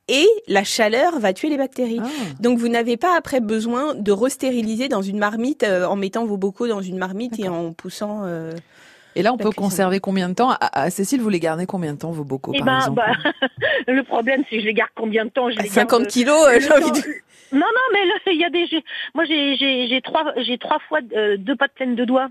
Et 0.08 0.28
la 0.46 0.62
chaleur 0.62 1.18
va 1.18 1.32
tuer 1.32 1.48
les 1.48 1.56
bactéries. 1.56 2.00
Ah. 2.00 2.08
Donc 2.38 2.58
vous 2.58 2.68
n'avez 2.68 2.96
pas 2.96 3.16
après 3.16 3.40
besoin 3.40 3.94
de 3.94 4.12
restériliser 4.12 4.88
dans 4.88 5.02
une 5.02 5.18
marmite 5.18 5.64
euh, 5.64 5.84
en 5.84 5.96
mettant 5.96 6.24
vos 6.24 6.36
bocaux 6.36 6.68
dans 6.68 6.80
une 6.80 6.96
marmite 6.96 7.38
et 7.40 7.48
en 7.48 7.72
poussant. 7.72 8.22
Euh, 8.24 8.52
et 9.16 9.22
là, 9.22 9.32
on 9.32 9.38
peut 9.38 9.50
conserver 9.50 9.98
combien 9.98 10.28
de 10.28 10.34
temps 10.34 10.50
à, 10.60 10.90
Cécile, 10.90 11.22
vous 11.22 11.30
les 11.30 11.40
gardez 11.40 11.64
combien 11.64 11.94
de 11.94 11.98
temps 11.98 12.10
vos 12.10 12.22
bocaux 12.22 12.52
eh 12.54 12.58
par 12.58 12.66
ben, 12.66 12.78
exemple? 12.78 12.96
bah, 12.96 13.48
Le 13.92 14.02
problème, 14.02 14.44
c'est 14.48 14.56
que 14.56 14.62
je 14.62 14.66
les 14.66 14.74
garde 14.74 14.90
combien 14.94 15.24
de 15.24 15.30
temps? 15.30 15.50
Je 15.50 15.58
les 15.58 15.68
50 15.68 16.00
garde, 16.00 16.10
kilos, 16.12 16.46
euh, 16.46 16.60
j'ai 16.60 16.72
envie 16.72 16.92
de... 16.92 17.06
Non, 17.52 17.66
non, 17.66 17.86
mais 17.92 18.32
il 18.32 18.40
y 18.40 18.44
a 18.44 18.50
des. 18.50 18.66
Moi, 19.14 19.24
j'ai 19.24 19.56
j'ai 19.56 20.00
trois 20.02 20.32
j'ai 20.36 20.58
trois 20.58 20.78
fois 20.88 20.98
euh, 21.16 21.36
deux 21.38 21.56
pattes 21.56 21.72
pleines 21.74 21.94
de 21.94 22.04
doigts. 22.04 22.28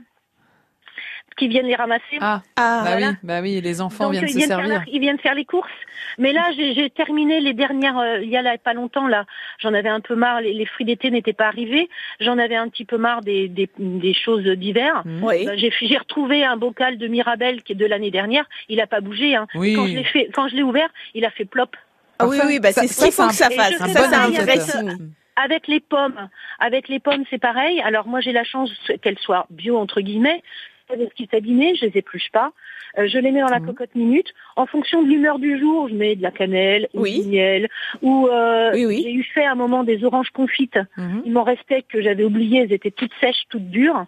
Qui 1.37 1.47
viennent 1.47 1.67
les 1.67 1.75
ramasser. 1.75 2.17
Ah, 2.21 2.41
ah 2.55 2.81
bah, 2.83 2.95
oui, 2.97 3.03
bah 3.23 3.41
oui, 3.41 3.61
les 3.61 3.81
enfants 3.81 4.09
viennent 4.09 4.27
se 4.27 4.39
servir. 4.39 4.83
ils 4.87 4.99
viennent 4.99 5.19
faire 5.19 5.35
les 5.35 5.45
courses. 5.45 5.69
Mais 6.17 6.31
là, 6.31 6.49
j'ai 6.55 6.89
terminé 6.89 7.41
les 7.41 7.53
dernières, 7.53 7.97
euh, 7.97 8.19
il 8.21 8.29
y 8.29 8.37
a 8.37 8.57
pas 8.57 8.73
longtemps, 8.73 9.07
là, 9.07 9.25
j'en 9.59 9.73
avais 9.73 9.89
un 9.89 9.99
peu 9.99 10.15
marre, 10.15 10.41
les, 10.41 10.65
fruits 10.65 10.85
d'été 10.85 11.11
n'étaient 11.11 11.33
pas 11.33 11.47
arrivés, 11.47 11.89
j'en 12.19 12.37
avais 12.37 12.55
un 12.55 12.69
petit 12.69 12.85
peu 12.85 12.97
marre 12.97 13.21
des, 13.21 13.49
des, 13.49 13.69
des 13.77 14.13
choses 14.13 14.45
d'hiver. 14.45 15.01
Mmh. 15.03 15.23
Oui. 15.23 15.45
Bah, 15.45 15.55
j'ai 15.55 15.97
retrouvé 15.97 16.43
un 16.43 16.57
bocal 16.57 16.97
de 16.97 17.07
Mirabelle 17.07 17.63
qui 17.63 17.73
est 17.73 17.75
de 17.75 17.85
l'année 17.85 18.11
dernière, 18.11 18.45
il 18.69 18.79
a 18.79 18.87
pas 18.87 19.01
bougé. 19.01 19.35
Hein. 19.35 19.47
Oui. 19.55 19.73
Quand 19.73 19.87
je 19.87 19.93
l'ai 19.93 20.03
fait, 20.03 20.29
quand 20.33 20.47
je 20.47 20.55
l'ai 20.55 20.63
ouvert, 20.63 20.89
il 21.13 21.25
a 21.25 21.31
fait 21.31 21.45
plop. 21.45 21.75
Ah 22.19 22.27
oui, 22.27 22.37
oui, 22.45 22.59
bah 22.59 22.71
c'est 22.71 22.87
ce 22.87 23.03
qu'il 23.03 23.11
faut 23.11 23.27
que 23.27 23.33
ça 23.33 23.49
fasse. 23.49 23.77
Ça, 23.77 23.87
c'est 23.87 24.15
un 24.15 24.29
vrai 24.29 24.59
signe. 24.59 24.97
Avec 25.35 25.67
les 25.67 25.81
pommes, 25.81 26.29
avec 26.59 26.87
les 26.87 26.99
pommes, 26.99 27.25
c'est 27.29 27.39
pareil. 27.39 27.81
Alors 27.81 28.07
moi, 28.07 28.21
j'ai 28.21 28.31
la 28.31 28.45
chance 28.45 28.71
qu'elles 29.01 29.19
soient 29.19 29.47
bio 29.49 29.77
entre 29.77 29.99
guillemets. 29.99 30.41
Ce 30.89 31.13
qui 31.15 31.27
s'abîmer, 31.31 31.75
je 31.75 31.85
les 31.85 31.97
épluche 31.97 32.29
pas. 32.31 32.51
Euh, 32.97 33.07
je 33.07 33.17
les 33.17 33.31
mets 33.31 33.41
dans 33.41 33.47
la 33.47 33.59
mhm. 33.59 33.67
cocotte 33.67 33.95
minute. 33.95 34.33
En 34.55 34.65
fonction 34.65 35.03
de 35.03 35.07
l'humeur 35.07 35.39
du 35.39 35.59
jour, 35.59 35.89
je 35.89 35.95
mets 35.95 36.15
de 36.15 36.21
la 36.21 36.31
cannelle, 36.31 36.87
du 36.93 37.23
miel, 37.27 37.69
ou 38.01 38.27
euh, 38.27 38.71
j'ai 38.73 39.13
eu 39.13 39.23
fait 39.23 39.45
à 39.45 39.51
un 39.51 39.55
moment 39.55 39.83
des 39.83 40.03
oranges 40.03 40.29
confites. 40.29 40.79
Mhm. 40.97 41.23
Il 41.25 41.31
m'en 41.33 41.43
restait 41.43 41.81
que 41.81 42.01
j'avais 42.01 42.23
oublié, 42.23 42.61
elles 42.61 42.73
étaient 42.73 42.91
toutes 42.91 43.11
sèches, 43.19 43.43
toutes 43.49 43.69
dures. 43.69 44.05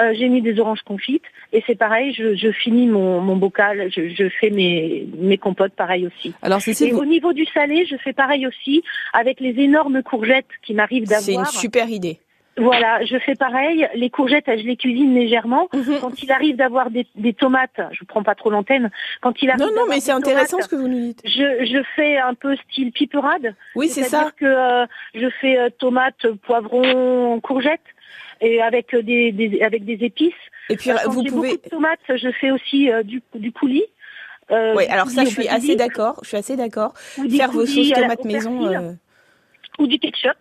Euh, 0.00 0.14
j'ai 0.16 0.28
mis 0.28 0.42
des 0.42 0.60
oranges 0.60 0.82
confites 0.82 1.24
et 1.52 1.64
c'est 1.66 1.74
pareil, 1.74 2.14
je, 2.14 2.36
je 2.36 2.52
finis 2.52 2.86
mon, 2.86 3.20
mon 3.20 3.36
bocal, 3.36 3.90
je, 3.90 4.08
je, 4.08 4.28
fais 4.28 4.50
mes, 4.50 5.08
mes 5.16 5.38
compotes 5.38 5.72
pareil 5.72 6.06
aussi. 6.06 6.34
Alors, 6.40 6.60
et 6.68 6.92
au 6.92 7.04
niveau 7.04 7.32
du 7.32 7.44
salé, 7.46 7.84
je 7.84 7.96
fais 7.96 8.12
pareil 8.12 8.46
aussi 8.46 8.84
avec 9.12 9.40
les 9.40 9.58
énormes 9.60 10.04
courgettes 10.04 10.46
qui 10.62 10.74
m'arrivent 10.74 11.08
d'avoir. 11.08 11.24
C'est 11.24 11.34
une 11.34 11.60
super 11.60 11.88
idée. 11.88 12.20
Voilà, 12.58 13.04
je 13.04 13.16
fais 13.18 13.34
pareil. 13.34 13.88
Les 13.94 14.10
courgettes, 14.10 14.46
je 14.46 14.64
les 14.64 14.76
cuisine 14.76 15.14
légèrement. 15.14 15.68
Mhm. 15.72 15.98
Quand 16.00 16.22
il 16.22 16.30
arrive 16.32 16.56
d'avoir 16.56 16.90
des, 16.90 17.06
des, 17.14 17.32
tomates, 17.32 17.80
je 17.92 18.04
prends 18.04 18.22
pas 18.22 18.34
trop 18.34 18.50
l'antenne. 18.50 18.90
Quand 19.20 19.40
il 19.42 19.50
arrive 19.50 19.60
non, 19.60 19.72
non, 19.74 19.86
mais 19.88 20.00
c'est 20.00 20.12
intéressant 20.12 20.60
ce 20.60 20.68
que 20.68 20.76
vous 20.76 20.88
nous 20.88 21.00
dites. 21.00 21.20
Je, 21.24 21.64
je 21.64 21.82
fais 21.96 22.18
un 22.18 22.34
peu 22.34 22.56
style 22.56 22.92
piperade. 22.92 23.54
Oui, 23.74 23.88
c'est 23.88 24.04
ça. 24.04 24.30
que 24.36 24.44
euh, 24.44 24.86
je 25.14 25.28
fais 25.40 25.58
euh, 25.58 25.68
tomates, 25.78 26.26
poivrons, 26.42 27.40
courgettes 27.40 27.80
et 28.40 28.60
avec 28.60 28.94
des, 28.94 29.32
des 29.32 29.62
avec 29.62 29.84
des 29.84 30.04
épices. 30.04 30.32
Et 30.70 30.76
puis 30.76 30.90
euh, 30.90 30.96
Quand 31.04 31.10
vous 31.10 31.24
pouvez 31.24 31.50
beaucoup 31.50 31.64
de 31.64 31.70
tomates, 31.70 32.00
je 32.08 32.30
fais 32.32 32.50
aussi 32.50 32.90
du 33.04 33.22
du 33.34 33.52
coulis. 33.52 33.86
oui, 34.50 34.86
alors 34.88 35.10
ça, 35.10 35.24
je 35.24 35.30
suis 35.30 35.48
assez 35.48 35.76
d'accord. 35.76 36.20
Je 36.22 36.28
suis 36.28 36.36
assez 36.36 36.56
d'accord. 36.56 36.94
Faire 37.36 37.50
vos 37.50 37.66
sauces 37.66 37.92
tomates 37.92 38.24
maison. 38.24 38.96
Ou 39.78 39.86
du 39.86 39.98
ketchup. 39.98 40.36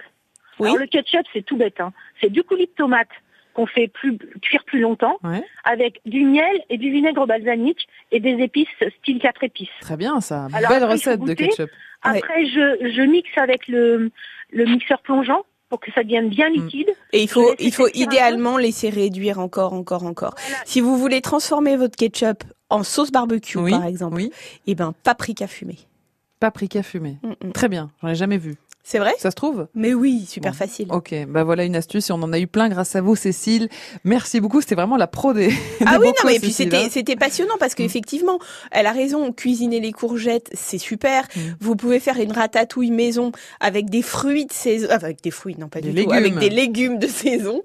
Alors 0.59 0.77
le 0.77 0.87
ketchup, 0.87 1.25
c'est 1.33 1.43
tout 1.43 1.57
bête. 1.57 1.79
Hein. 1.79 1.93
C'est 2.21 2.29
du 2.29 2.43
coulis 2.43 2.67
de 2.67 2.71
tomate 2.71 3.09
qu'on 3.53 3.65
fait 3.65 3.87
plus, 3.87 4.17
cuire 4.41 4.63
plus 4.65 4.79
longtemps, 4.79 5.17
avec 5.63 5.99
du 6.05 6.23
miel 6.23 6.61
et 6.69 6.77
du 6.77 6.91
vinaigre 6.91 7.25
balsamique 7.25 7.87
et 8.11 8.19
des 8.19 8.43
épices 8.43 8.67
style 8.99 9.19
4 9.19 9.43
épices. 9.43 9.69
Très 9.81 9.97
bien, 9.97 10.21
ça. 10.21 10.47
Belle 10.69 10.83
recette 10.83 11.21
de 11.21 11.33
ketchup. 11.33 11.69
Après, 12.03 12.45
je, 12.45 12.91
je 12.95 13.01
mixe 13.01 13.35
avec 13.37 13.67
le, 13.67 14.11
le 14.51 14.65
mixeur 14.65 15.01
plongeant 15.01 15.43
pour 15.69 15.79
que 15.79 15.91
ça 15.91 16.03
devienne 16.03 16.29
bien 16.29 16.49
mm. 16.49 16.53
liquide. 16.53 16.89
Et 17.13 17.23
il 17.23 17.29
faut, 17.29 17.53
il 17.59 17.73
faut 17.73 17.87
idéalement 17.93 18.57
laisser 18.57 18.89
réduire 18.89 19.39
encore, 19.39 19.73
encore, 19.73 20.03
encore. 20.03 20.35
Si 20.65 20.81
vous 20.81 20.97
voulez 20.97 21.21
transformer 21.21 21.75
votre 21.75 21.95
ketchup 21.95 22.43
en 22.69 22.83
sauce 22.83 23.11
barbecue, 23.11 23.57
par 23.69 23.85
exemple, 23.85 24.21
et 24.21 24.31
eh 24.67 24.75
ben 24.75 24.93
paprika 25.03 25.47
fumé. 25.47 25.77
Paprika 26.39 26.83
fumé. 26.83 27.17
Mm, 27.23 27.47
mm. 27.47 27.51
Très 27.53 27.69
bien, 27.69 27.91
j'en 28.01 28.09
ai 28.09 28.15
jamais 28.15 28.37
vu. 28.37 28.55
C'est 28.89 28.99
vrai? 28.99 29.15
Ça 29.19 29.31
se 29.31 29.35
trouve? 29.35 29.67
Mais 29.75 29.93
oui, 29.93 30.25
super 30.25 30.55
facile. 30.55 30.87
Ok, 30.91 31.13
bah 31.27 31.43
voilà 31.43 31.65
une 31.65 31.75
astuce 31.75 32.09
et 32.09 32.13
on 32.13 32.23
en 32.23 32.31
a 32.31 32.39
eu 32.39 32.47
plein 32.47 32.69
grâce 32.69 32.95
à 32.95 33.01
vous, 33.01 33.17
Cécile. 33.17 33.67
Merci 34.05 34.39
beaucoup, 34.39 34.61
c'était 34.61 34.75
vraiment 34.75 34.95
la 34.95 35.07
pro 35.07 35.33
des. 35.33 35.51
Ah 35.85 35.97
oui, 35.99 36.07
non, 36.07 36.13
mais 36.25 36.39
puis 36.39 36.53
c'était 36.53 36.77
hein. 36.77 36.87
c'était 36.89 37.17
passionnant 37.17 37.55
parce 37.59 37.75
qu'effectivement, 37.75 38.39
elle 38.71 38.85
a 38.85 38.93
raison. 38.93 39.33
Cuisiner 39.33 39.81
les 39.81 39.91
courgettes, 39.91 40.49
c'est 40.53 40.77
super. 40.77 41.27
Mm. 41.35 41.39
Vous 41.59 41.75
pouvez 41.75 41.99
faire 41.99 42.17
une 42.17 42.31
ratatouille 42.31 42.91
maison 42.91 43.33
avec 43.59 43.89
des 43.89 44.01
fruits 44.01 44.45
de 44.45 44.53
saison, 44.53 44.87
avec 44.89 45.21
des 45.21 45.31
fruits, 45.31 45.57
non 45.59 45.67
pas 45.67 45.81
du 45.81 45.93
tout, 45.93 46.09
avec 46.09 46.37
des 46.37 46.49
légumes 46.49 46.97
de 46.97 47.07
saison, 47.07 47.63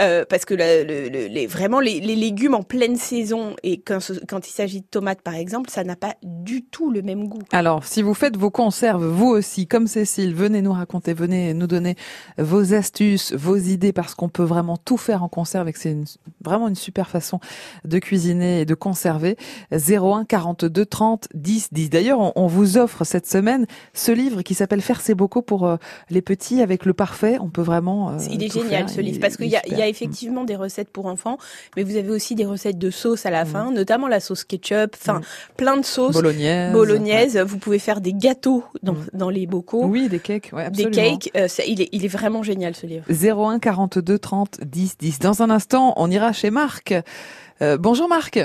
euh, 0.00 0.24
parce 0.26 0.46
que 0.46 0.54
le, 0.54 1.08
les, 1.28 1.46
vraiment 1.46 1.80
les, 1.80 2.00
les, 2.00 2.16
légumes 2.16 2.54
en 2.54 2.62
pleine 2.62 2.96
saison 2.96 3.56
et 3.62 3.82
quand, 3.82 3.98
quand 4.26 4.48
il 4.48 4.52
s'agit 4.52 4.80
de 4.80 4.86
tomates 4.90 5.20
par 5.20 5.34
exemple, 5.34 5.68
ça 5.68 5.84
n'a 5.84 5.96
pas 5.96 6.14
du 6.22 6.64
tout 6.64 6.90
le 6.90 7.02
même 7.02 7.28
goût. 7.28 7.42
Alors, 7.52 7.84
si 7.84 8.00
vous 8.00 8.14
faites 8.14 8.38
vos 8.38 8.50
conserves, 8.50 9.04
vous 9.04 9.28
aussi, 9.28 9.66
comme 9.66 9.86
Cécile, 9.86 10.34
venez 10.34 10.61
nous 10.62 10.72
raconter, 10.72 11.12
venez 11.12 11.54
nous 11.54 11.66
donner 11.66 11.96
vos 12.38 12.74
astuces, 12.74 13.32
vos 13.32 13.56
idées, 13.56 13.92
parce 13.92 14.14
qu'on 14.14 14.28
peut 14.28 14.42
vraiment 14.42 14.76
tout 14.76 14.96
faire 14.96 15.22
en 15.22 15.28
conserve 15.28 15.68
et 15.68 15.72
que 15.72 15.78
c'est 15.78 15.96
vraiment 16.42 16.68
une 16.68 16.74
super 16.74 17.08
façon 17.08 17.40
de 17.84 17.98
cuisiner 17.98 18.60
et 18.60 18.64
de 18.64 18.74
conserver. 18.74 19.36
01 19.72 20.24
42 20.24 20.86
30 20.86 21.28
10 21.34 21.68
10. 21.72 21.90
D'ailleurs, 21.90 22.36
on, 22.36 22.46
vous 22.46 22.76
offre 22.76 23.04
cette 23.04 23.26
semaine 23.26 23.66
ce 23.94 24.12
livre 24.12 24.42
qui 24.42 24.54
s'appelle 24.54 24.82
Faire 24.82 25.00
ses 25.00 25.14
bocaux 25.14 25.42
pour 25.42 25.66
euh, 25.66 25.76
les 26.10 26.22
petits 26.22 26.60
avec 26.60 26.84
le 26.84 26.92
parfait. 26.92 27.38
On 27.40 27.48
peut 27.48 27.62
vraiment. 27.62 28.10
Euh, 28.10 28.18
il 28.30 28.42
est 28.42 28.52
génial 28.52 28.88
ce 28.88 29.00
livre 29.00 29.20
parce 29.20 29.36
qu'il 29.36 29.46
y, 29.46 29.50
y, 29.50 29.82
a 29.82 29.88
effectivement 29.88 30.44
des 30.44 30.56
recettes 30.56 30.90
pour 30.90 31.06
enfants, 31.06 31.38
mais 31.76 31.82
vous 31.82 31.96
avez 31.96 32.10
aussi 32.10 32.34
des 32.34 32.44
recettes 32.44 32.78
de 32.78 32.90
sauce 32.90 33.26
à 33.26 33.30
la 33.30 33.44
mm. 33.44 33.48
fin, 33.48 33.70
notamment 33.70 34.08
la 34.08 34.20
sauce 34.20 34.44
ketchup, 34.44 34.96
enfin 35.00 35.20
mm. 35.20 35.22
plein 35.56 35.76
de 35.76 35.84
sauces. 35.84 36.14
Bolognaise. 36.14 36.72
Bolognaise. 36.72 37.38
Vous 37.38 37.58
pouvez 37.58 37.78
faire 37.78 38.00
des 38.00 38.12
gâteaux 38.12 38.64
dans, 38.82 38.94
mm. 38.94 39.06
dans 39.14 39.30
les 39.30 39.46
bocaux. 39.46 39.84
Oui, 39.84 40.08
des 40.08 40.18
cakes 40.18 40.51
des 40.72 40.90
cakes. 40.90 41.30
Euh, 41.36 41.48
il, 41.66 41.80
est, 41.80 41.88
il 41.92 42.04
est 42.04 42.08
vraiment 42.08 42.42
génial 42.42 42.74
ce 42.74 42.86
livre. 42.86 43.04
01 43.10 43.58
42 43.58 44.18
30 44.18 44.60
10 44.64 44.96
10. 44.98 45.18
Dans 45.18 45.42
un 45.42 45.50
instant, 45.50 45.94
on 45.96 46.10
ira 46.10 46.32
chez 46.32 46.50
Marc. 46.50 46.94
Euh, 47.60 47.76
bonjour 47.78 48.08
Marc. 48.08 48.40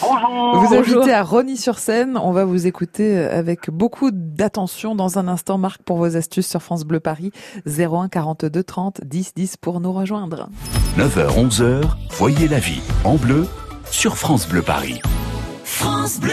Bonjour. 0.00 0.66
Vous 0.66 0.74
invitez 0.74 1.12
à 1.12 1.22
Rony-sur-Seine. 1.22 2.18
On 2.18 2.32
va 2.32 2.44
vous 2.44 2.66
écouter 2.66 3.16
avec 3.16 3.70
beaucoup 3.70 4.10
d'attention 4.12 4.94
dans 4.94 5.18
un 5.18 5.28
instant. 5.28 5.56
Marc, 5.56 5.82
pour 5.82 5.96
vos 5.96 6.16
astuces 6.16 6.48
sur 6.48 6.62
France 6.62 6.84
Bleu 6.84 7.00
Paris. 7.00 7.30
01 7.66 8.08
42 8.08 8.62
30 8.62 9.00
10 9.04 9.34
10 9.34 9.56
pour 9.56 9.80
nous 9.80 9.92
rejoindre. 9.92 10.48
9h, 10.98 11.48
11h, 11.48 11.82
voyez 12.10 12.48
la 12.48 12.58
vie 12.58 12.82
en 13.04 13.16
bleu 13.16 13.46
sur 13.90 14.16
France 14.16 14.46
Bleu 14.48 14.62
Paris. 14.62 15.00
France 15.64 16.20
Bleu. 16.20 16.32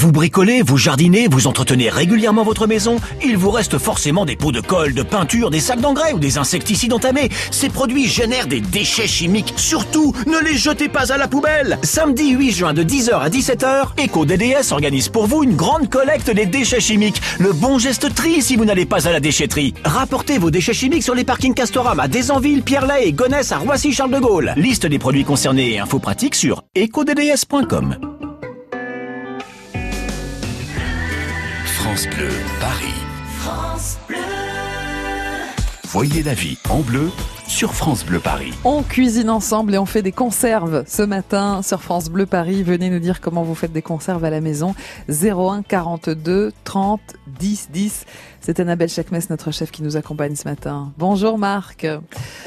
Vous 0.00 0.12
bricolez, 0.12 0.62
vous 0.62 0.78
jardinez, 0.78 1.28
vous 1.30 1.46
entretenez 1.46 1.90
régulièrement 1.90 2.42
votre 2.42 2.66
maison, 2.66 2.96
il 3.22 3.36
vous 3.36 3.50
reste 3.50 3.76
forcément 3.76 4.24
des 4.24 4.34
pots 4.34 4.50
de 4.50 4.62
colle, 4.62 4.94
de 4.94 5.02
peinture, 5.02 5.50
des 5.50 5.60
sacs 5.60 5.82
d'engrais 5.82 6.14
ou 6.14 6.18
des 6.18 6.38
insecticides 6.38 6.94
entamés. 6.94 7.28
Ces 7.50 7.68
produits 7.68 8.08
génèrent 8.08 8.46
des 8.46 8.62
déchets 8.62 9.06
chimiques. 9.06 9.52
Surtout, 9.56 10.14
ne 10.26 10.42
les 10.42 10.56
jetez 10.56 10.88
pas 10.88 11.12
à 11.12 11.18
la 11.18 11.28
poubelle. 11.28 11.78
Samedi 11.82 12.30
8 12.30 12.50
juin 12.50 12.72
de 12.72 12.82
10h 12.82 13.12
à 13.12 13.28
17h, 13.28 14.02
EcoDDS 14.02 14.72
organise 14.72 15.10
pour 15.10 15.26
vous 15.26 15.44
une 15.44 15.54
grande 15.54 15.90
collecte 15.90 16.30
des 16.30 16.46
déchets 16.46 16.80
chimiques. 16.80 17.20
Le 17.38 17.52
bon 17.52 17.78
geste 17.78 18.14
tri 18.14 18.40
si 18.40 18.56
vous 18.56 18.64
n'allez 18.64 18.86
pas 18.86 19.06
à 19.06 19.12
la 19.12 19.20
déchetterie. 19.20 19.74
Rapportez 19.84 20.38
vos 20.38 20.50
déchets 20.50 20.72
chimiques 20.72 21.02
sur 21.02 21.14
les 21.14 21.24
parkings 21.24 21.52
Castorama, 21.52 22.08
Desanville, 22.08 22.62
Pierre-Lay 22.62 23.08
et 23.08 23.12
Gonesse 23.12 23.52
à 23.52 23.58
Roissy-Charles 23.58 24.12
de 24.12 24.18
Gaulle. 24.18 24.54
Liste 24.56 24.86
des 24.86 24.98
produits 24.98 25.24
concernés 25.24 25.74
et 25.74 25.78
infos 25.78 25.98
pratiques 25.98 26.36
sur 26.36 26.62
ecodds.com. 26.74 28.19
France 32.00 32.16
Bleu, 32.16 32.28
Paris. 32.60 32.94
France 33.40 33.98
Bleu. 34.08 34.16
Voyez 35.84 36.22
la 36.22 36.32
vie 36.32 36.56
en 36.70 36.80
bleu 36.80 37.10
sur 37.46 37.74
France 37.74 38.06
Bleu 38.06 38.20
Paris. 38.20 38.54
On 38.64 38.82
cuisine 38.82 39.28
ensemble 39.28 39.74
et 39.74 39.78
on 39.78 39.84
fait 39.84 40.00
des 40.00 40.12
conserves 40.12 40.84
ce 40.86 41.02
matin 41.02 41.60
sur 41.60 41.82
France 41.82 42.08
Bleu 42.08 42.24
Paris. 42.24 42.62
Venez 42.62 42.88
nous 42.88 43.00
dire 43.00 43.20
comment 43.20 43.42
vous 43.42 43.54
faites 43.54 43.72
des 43.72 43.82
conserves 43.82 44.24
à 44.24 44.30
la 44.30 44.40
maison. 44.40 44.74
01 45.10 45.62
42 45.62 46.52
30 46.64 47.00
10 47.38 47.68
10. 47.70 48.06
C'est 48.42 48.58
Annabelle 48.58 48.88
Chakmes, 48.88 49.18
notre 49.28 49.50
chef, 49.50 49.70
qui 49.70 49.82
nous 49.82 49.98
accompagne 49.98 50.34
ce 50.34 50.48
matin. 50.48 50.94
Bonjour 50.96 51.36
Marc. 51.36 51.86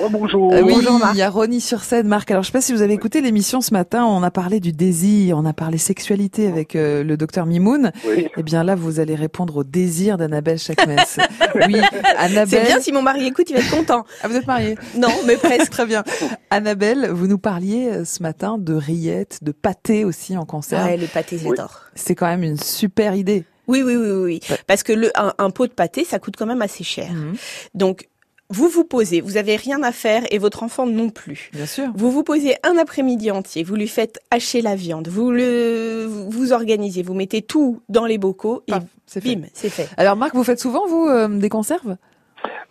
Oh, 0.01 0.07
bonjour. 0.09 0.51
Euh, 0.51 0.63
oui, 0.63 0.73
bonjour 0.73 0.97
Marc. 0.97 1.13
il 1.13 1.19
y 1.19 1.21
a 1.21 1.29
Ronnie 1.29 1.61
sur 1.61 1.83
scène. 1.83 2.07
Marc, 2.07 2.31
alors 2.31 2.41
je 2.41 2.47
sais 2.47 2.51
pas 2.51 2.61
si 2.61 2.73
vous 2.73 2.81
avez 2.81 2.95
écouté 2.95 3.21
l'émission 3.21 3.61
ce 3.61 3.71
matin, 3.73 4.03
on 4.03 4.23
a 4.23 4.31
parlé 4.31 4.59
du 4.59 4.71
désir, 4.71 5.37
on 5.37 5.45
a 5.45 5.53
parlé 5.53 5.77
sexualité 5.77 6.47
avec 6.47 6.75
euh, 6.75 7.03
le 7.03 7.15
docteur 7.15 7.45
Mimoun. 7.45 7.91
Oui. 8.07 8.27
Eh 8.35 8.41
bien 8.41 8.63
là, 8.63 8.73
vous 8.73 8.99
allez 8.99 9.13
répondre 9.13 9.57
au 9.57 9.63
désir 9.63 10.17
d'Annabelle 10.17 10.57
Chakmes. 10.57 10.95
oui, 11.55 11.79
Annabelle. 12.17 12.47
C'est 12.49 12.65
bien 12.65 12.79
si 12.79 12.91
mon 12.91 13.03
mari 13.03 13.27
écoute, 13.27 13.51
il 13.51 13.53
va 13.53 13.59
être 13.59 13.71
content. 13.75 14.03
Ah, 14.23 14.29
vous 14.29 14.35
êtes 14.35 14.47
mariée 14.47 14.77
Non, 14.97 15.09
mais 15.27 15.35
presque. 15.35 15.69
Très 15.71 15.85
bien. 15.85 16.03
Annabelle, 16.49 17.09
vous 17.11 17.27
nous 17.27 17.37
parliez 17.37 17.89
euh, 17.89 18.05
ce 18.05 18.23
matin 18.23 18.57
de 18.57 18.73
rillettes, 18.73 19.39
de 19.43 19.51
pâté 19.51 20.05
aussi 20.05 20.37
en 20.37 20.45
concert. 20.45 20.85
Ouais, 20.85 20.97
le 20.97 21.07
pâté, 21.07 21.37
j'adore. 21.37 21.81
C'est 21.93 22.15
quand 22.15 22.27
même 22.27 22.43
une 22.43 22.57
super 22.57 23.15
idée. 23.15 23.45
Oui, 23.67 23.81
oui, 23.81 23.95
oui, 23.95 24.09
oui. 24.09 24.39
Parce 24.67 24.83
que 24.83 24.93
le, 24.93 25.11
un, 25.15 25.49
pot 25.49 25.67
de 25.67 25.71
pâté, 25.71 26.03
ça 26.03 26.19
coûte 26.19 26.35
quand 26.37 26.45
même 26.45 26.61
assez 26.61 26.83
cher. 26.83 27.11
Mhm. 27.11 27.35
Donc, 27.73 28.07
vous 28.49 28.69
vous 28.69 28.83
posez, 28.83 29.21
vous 29.21 29.37
avez 29.37 29.55
rien 29.55 29.81
à 29.83 29.91
faire 29.91 30.23
et 30.29 30.37
votre 30.37 30.63
enfant 30.63 30.85
non 30.85 31.09
plus. 31.09 31.49
Bien 31.53 31.65
sûr. 31.65 31.85
Vous 31.95 32.11
vous 32.11 32.23
posez 32.23 32.55
un 32.63 32.77
après-midi 32.77 33.31
entier, 33.31 33.63
vous 33.63 33.75
lui 33.75 33.87
faites 33.87 34.19
hacher 34.31 34.61
la 34.61 34.75
viande, 34.75 35.07
vous 35.07 35.31
le, 35.31 36.05
vous 36.07 36.53
organisez, 36.53 37.01
vous 37.01 37.15
mettez 37.15 37.41
tout 37.41 37.81
dans 37.89 38.05
les 38.05 38.17
bocaux 38.17 38.63
et 38.67 38.73
bim, 38.73 39.41
c'est 39.53 39.69
fait. 39.69 39.89
Alors 39.97 40.15
Marc, 40.15 40.35
vous 40.35 40.43
faites 40.43 40.59
souvent 40.59 40.85
vous 40.87 41.07
euh, 41.07 41.27
des 41.27 41.49
conserves? 41.49 41.95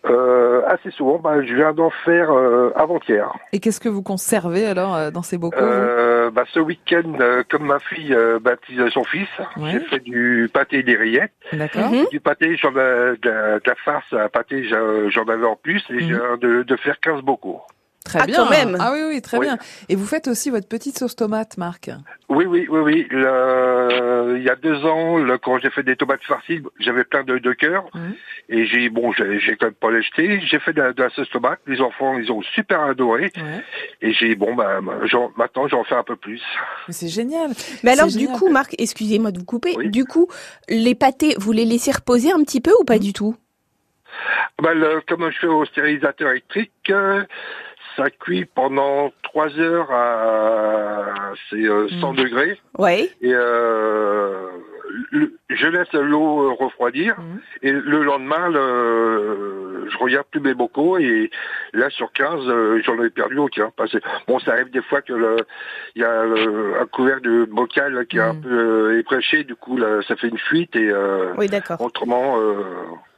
Euh, 0.04 0.62
assez 0.66 0.90
souvent. 0.90 1.18
Bah, 1.18 1.42
je 1.42 1.54
viens 1.54 1.72
d'en 1.72 1.90
faire 1.90 2.30
euh, 2.30 2.72
avant-hier. 2.74 3.32
Et 3.52 3.60
qu'est-ce 3.60 3.80
que 3.80 3.88
vous 3.88 4.02
conservez 4.02 4.66
alors 4.66 4.96
euh, 4.96 5.10
dans 5.10 5.22
ces 5.22 5.38
bocaux 5.38 5.58
euh, 5.60 6.30
bah, 6.30 6.44
Ce 6.52 6.60
week-end, 6.60 7.18
comme 7.50 7.66
ma 7.66 7.78
fille 7.78 8.16
baptise 8.40 8.82
son 8.88 9.04
fils, 9.04 9.28
j'ai 9.56 9.80
fait 9.80 10.00
du 10.00 10.50
pâté 10.52 10.78
et 10.78 10.82
des 10.82 10.96
rillettes. 10.96 11.32
D'accord. 11.52 11.90
Mhm. 11.90 12.06
Du 12.10 12.20
pâté, 12.20 12.56
j'en 12.56 12.72
de, 12.72 13.18
de, 13.22 13.60
la 13.64 13.74
farce 13.84 14.12
à 14.12 14.28
pâté, 14.28 14.64
j'en 14.64 15.24
avais 15.24 15.46
en 15.46 15.56
plus 15.56 15.82
et 15.90 16.00
j'ai 16.00 16.14
mhm. 16.14 16.38
de, 16.40 16.62
de 16.62 16.76
faire 16.76 16.98
15 17.00 17.22
bocaux. 17.22 17.60
Très 18.04 18.20
ah, 18.20 18.26
bien. 18.26 18.48
même. 18.50 18.76
Ah 18.80 18.90
oui, 18.92 19.00
oui, 19.08 19.22
très 19.22 19.38
bien. 19.38 19.58
Et 19.88 19.94
vous 19.94 20.06
faites 20.06 20.28
aussi 20.28 20.50
votre 20.50 20.68
petite 20.68 20.98
sauce 20.98 21.14
tomate, 21.14 21.56
Marc 21.56 21.90
Oui, 22.28 22.46
oui, 22.46 22.66
oui, 22.68 22.80
oui. 22.80 23.06
il 23.10 24.42
y 24.42 24.50
a 24.50 24.56
deux 24.56 24.84
ans, 24.84 25.18
quand 25.42 25.58
j'ai 25.58 25.70
fait 25.70 25.82
des 25.82 25.96
tomates 25.96 26.22
farcies, 26.24 26.62
j'avais 26.80 27.04
plein 27.04 27.22
de, 27.22 27.38
de 27.38 27.52
cœurs. 27.52 27.84
Mhm. 27.94 28.14
Et 28.48 28.66
j'ai, 28.66 28.88
bon, 28.88 29.12
j'ai 29.12 29.56
quand 29.56 29.66
même 29.66 29.74
pas 29.74 29.90
l'acheté. 29.90 30.40
J'ai 30.44 30.58
fait 30.58 30.72
de, 30.72 30.94
la 30.96 31.10
sauce 31.10 31.30
tomate. 31.30 31.60
Les 31.66 31.80
enfants, 31.80 32.18
ils 32.18 32.30
ont 32.32 32.42
super 32.42 32.82
adoré. 32.82 33.32
Et 34.00 34.12
j'ai, 34.12 34.34
bon, 34.34 34.54
bah, 34.54 34.80
maintenant, 35.36 35.68
j'en 35.68 35.84
fais 35.84 35.94
un 35.94 36.02
peu 36.02 36.16
plus. 36.16 36.42
C'est 36.88 37.08
génial. 37.08 37.50
Mais 37.82 37.92
alors, 37.92 38.08
du 38.08 38.28
coup, 38.28 38.48
Marc, 38.48 38.74
excusez-moi 38.78 39.30
de 39.30 39.38
vous 39.38 39.44
couper. 39.44 39.74
Du 39.84 40.04
coup, 40.04 40.28
les 40.68 40.94
pâtés, 40.94 41.34
vous 41.38 41.52
les 41.52 41.64
laissez 41.64 41.92
reposer 41.92 42.32
un 42.32 42.42
petit 42.42 42.60
peu 42.60 42.72
ou 42.80 42.84
pas 42.84 42.98
du 42.98 43.12
tout? 43.12 43.36
Bah, 44.60 44.70
Comme 45.08 45.30
je 45.30 45.38
fais 45.38 45.46
au 45.46 45.64
stérilisateur 45.64 46.30
électrique, 46.30 46.72
euh, 46.90 47.24
ça 47.96 48.10
cuit 48.10 48.44
pendant 48.44 49.12
3 49.22 49.58
heures 49.58 49.90
à 49.90 51.32
c'est 51.50 51.64
100 51.64 51.70
euh, 51.70 51.88
mm. 51.90 52.16
degrés. 52.16 52.58
Ouais. 52.78 53.10
Et 53.20 53.32
euh, 53.32 54.48
je 55.56 55.66
laisse 55.66 55.92
l'eau 55.92 56.54
refroidir 56.54 57.18
mm. 57.18 57.38
et 57.62 57.72
le 57.72 58.02
lendemain, 58.02 58.48
le, 58.48 59.88
je 59.90 59.98
regarde 59.98 60.26
plus 60.30 60.40
mes 60.40 60.54
bocaux 60.54 60.98
et 60.98 61.30
là 61.72 61.90
sur 61.90 62.12
15, 62.12 62.40
euh, 62.46 62.80
j'en 62.84 63.02
ai 63.02 63.10
perdu 63.10 63.38
aucun. 63.38 63.70
Parce 63.76 63.92
que, 63.92 63.98
bon, 64.26 64.38
ça 64.40 64.52
arrive 64.52 64.70
des 64.70 64.82
fois 64.82 65.02
que 65.02 65.12
il 65.94 66.02
y 66.02 66.04
a 66.04 66.22
un 66.80 66.86
couvercle 66.86 67.22
de 67.22 67.44
bocal 67.44 68.06
qui 68.06 68.18
est 68.18 68.20
un 68.20 68.34
mm. 68.34 68.40
peu 68.40 68.98
éprêché, 68.98 69.44
du 69.44 69.54
coup 69.54 69.76
là, 69.76 70.00
ça 70.06 70.16
fait 70.16 70.28
une 70.28 70.38
fuite 70.38 70.74
et 70.76 70.92
oui, 71.36 71.48
d'accord. 71.48 71.80
autrement. 71.80 72.38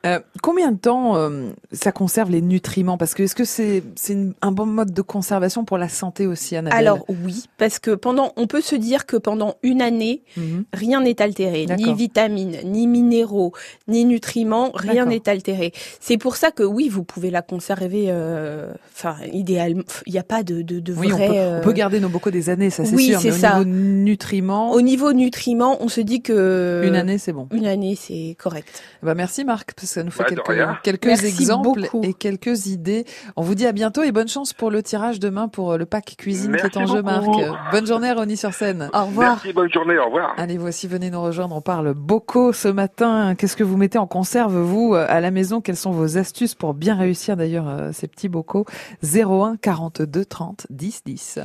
Euh, 0.05 0.19
combien 0.43 0.71
de 0.71 0.77
temps 0.77 1.17
euh, 1.17 1.51
ça 1.73 1.91
conserve 1.91 2.31
les 2.31 2.43
nutriments? 2.43 2.99
Parce 2.99 3.15
que 3.15 3.23
est-ce 3.23 3.35
que 3.35 3.45
c'est 3.45 3.83
c'est 3.97 4.17
un 4.43 4.53
bon 4.53 4.67
mode 4.67 4.93
de 4.93 5.03
conservation 5.03 5.65
pour 5.65 5.79
la 5.79 5.89
santé 5.89 6.27
aussi, 6.27 6.57
Annabelle? 6.57 6.79
Alors 6.79 7.05
oui, 7.09 7.45
parce 7.57 7.79
que 7.79 7.93
pendant, 7.93 8.33
on 8.37 8.47
peut 8.47 8.61
se 8.61 8.77
dire 8.77 9.07
que 9.07 9.17
pendant 9.17 9.55
une 9.63 9.81
année, 9.81 10.23
mhm. 10.37 10.65
rien 10.75 11.01
n'est 11.01 11.23
altéré, 11.23 11.67
ni 11.67 11.95
vitamines, 11.95 12.24
ni 12.29 12.87
minéraux, 12.87 13.53
ni 13.89 14.05
nutriments, 14.05 14.71
rien 14.75 15.07
n'est 15.07 15.29
altéré. 15.29 15.73
C'est 16.01 16.19
pour 16.19 16.37
ça 16.37 16.51
que 16.51 16.63
oui, 16.63 16.89
vous 16.89 17.05
pouvez 17.05 17.31
la 17.31 17.43
conserver. 17.43 18.07
Euh, 18.09 18.73
enfin, 18.95 19.17
idéalement, 19.33 19.83
il 20.07 20.13
n'y 20.13 20.19
a 20.19 20.25
pas 20.25 20.43
de 20.43 20.63
de, 20.63 20.81
de 20.81 20.95
oui, 20.95 21.13
on, 21.13 21.17
peut, 21.17 21.25
on 21.25 21.61
peut, 21.61 21.73
garder 21.73 22.01
nos 22.01 22.09
bocaux 22.09 22.31
des 22.31 22.51
années, 22.51 22.71
ça 22.71 22.85
c'est 22.85 22.95
oui, 22.95 23.07
sûr. 23.07 23.21
Mais 23.23 23.31
ça. 23.31 23.61
au 23.61 23.65
niveau 23.65 24.05
nutriments, 24.05 24.73
au 24.73 24.81
niveau 24.81 25.13
nutriments, 25.13 25.77
on 25.81 25.89
se 25.89 26.01
dit 26.01 26.23
que 26.23 26.83
une 26.85 26.97
année 26.97 27.19
c'est 27.19 27.33
bon. 27.33 27.49
Une 27.53 27.67
année 27.67 27.97
c'est 27.97 28.37
correct. 28.39 28.83
Bah 29.03 29.15
merci 29.15 29.45
Marc 29.45 29.75
ça 29.83 30.03
nous 30.03 30.11
fait 30.11 30.25
quelques, 30.25 30.67
quelques 30.83 31.25
exemples 31.25 31.89
et 32.03 32.15
quelques 32.15 32.67
idées. 32.67 33.05
On 33.37 33.43
vous 33.43 33.55
dit 33.55 33.67
à 33.67 33.73
bientôt 33.73 34.03
et 34.03 34.13
bonne 34.13 34.29
chance 34.29 34.53
pour 34.53 34.71
le 34.71 34.83
tirage 34.83 35.21
demain 35.21 35.49
pour 35.49 35.73
euh, 35.73 35.79
le 35.79 35.87
pack 35.87 36.15
cuisine 36.17 36.57
qui 36.57 36.67
est 36.67 36.77
en 36.77 36.87
jeu, 36.87 37.03
Marc. 37.03 37.27
Bonne 37.73 37.87
journée, 37.87 38.13
Ronnie 38.13 38.37
sur 38.37 38.53
scène. 38.53 38.91
Au 38.93 39.07
revoir. 39.07 39.33
Merci, 39.35 39.53
bonne 39.53 39.73
journée, 39.73 39.99
au 39.99 40.07
revoir. 40.07 40.35
Allez, 40.37 40.59
voici, 40.59 40.87
venez 40.87 41.11
nous 41.11 41.23
rejoindre. 41.23 41.55
On 41.55 41.61
parle 41.61 41.95
beaucoup 41.95 42.14
ce 42.53 42.69
matin. 42.69 43.35
Qu'est-ce 43.37 43.57
que 43.57 43.65
vous 43.65 43.77
mettez 43.77 43.99
en 43.99 44.07
conserve, 44.07 44.57
vous, 44.57 44.95
euh, 44.95 45.07
à 45.09 45.21
la 45.21 45.31
maison? 45.31 45.61
Quelles 45.61 45.77
sont 45.77 45.91
vos 45.91 46.19
astuces 46.19 46.55
pour 46.55 46.75
bien 46.75 46.97
réussir, 46.97 47.37
d'ailleurs, 47.37 47.69
euh, 47.69 47.91
ces 47.93 48.09
petits 48.09 48.29
bocaux 48.29 48.67
01 49.03 49.57
42 49.61 50.25
30 50.25 50.67
10 50.71 51.03
10. 51.05 51.39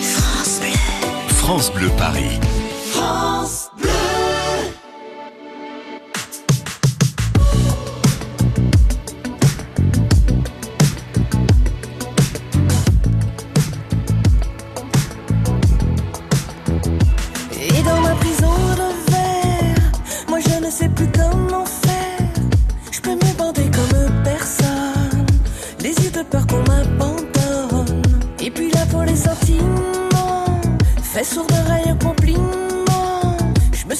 France 0.00 0.60
Bleu. 0.60 1.28
France 1.28 1.72
Bleu 1.72 1.88
Paris. 1.98 2.40
France 2.92 3.70
Bleu. 3.78 3.91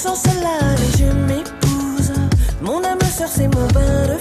sans 0.03 0.17
cela, 0.17 0.59
je 0.99 1.05
m'épouse. 1.29 2.13
Mon 2.61 2.83
âme 2.83 3.01
sœur, 3.03 3.29
c'est 3.29 3.47
mon 3.47 3.67
bain 3.69 4.09
de 4.09 4.19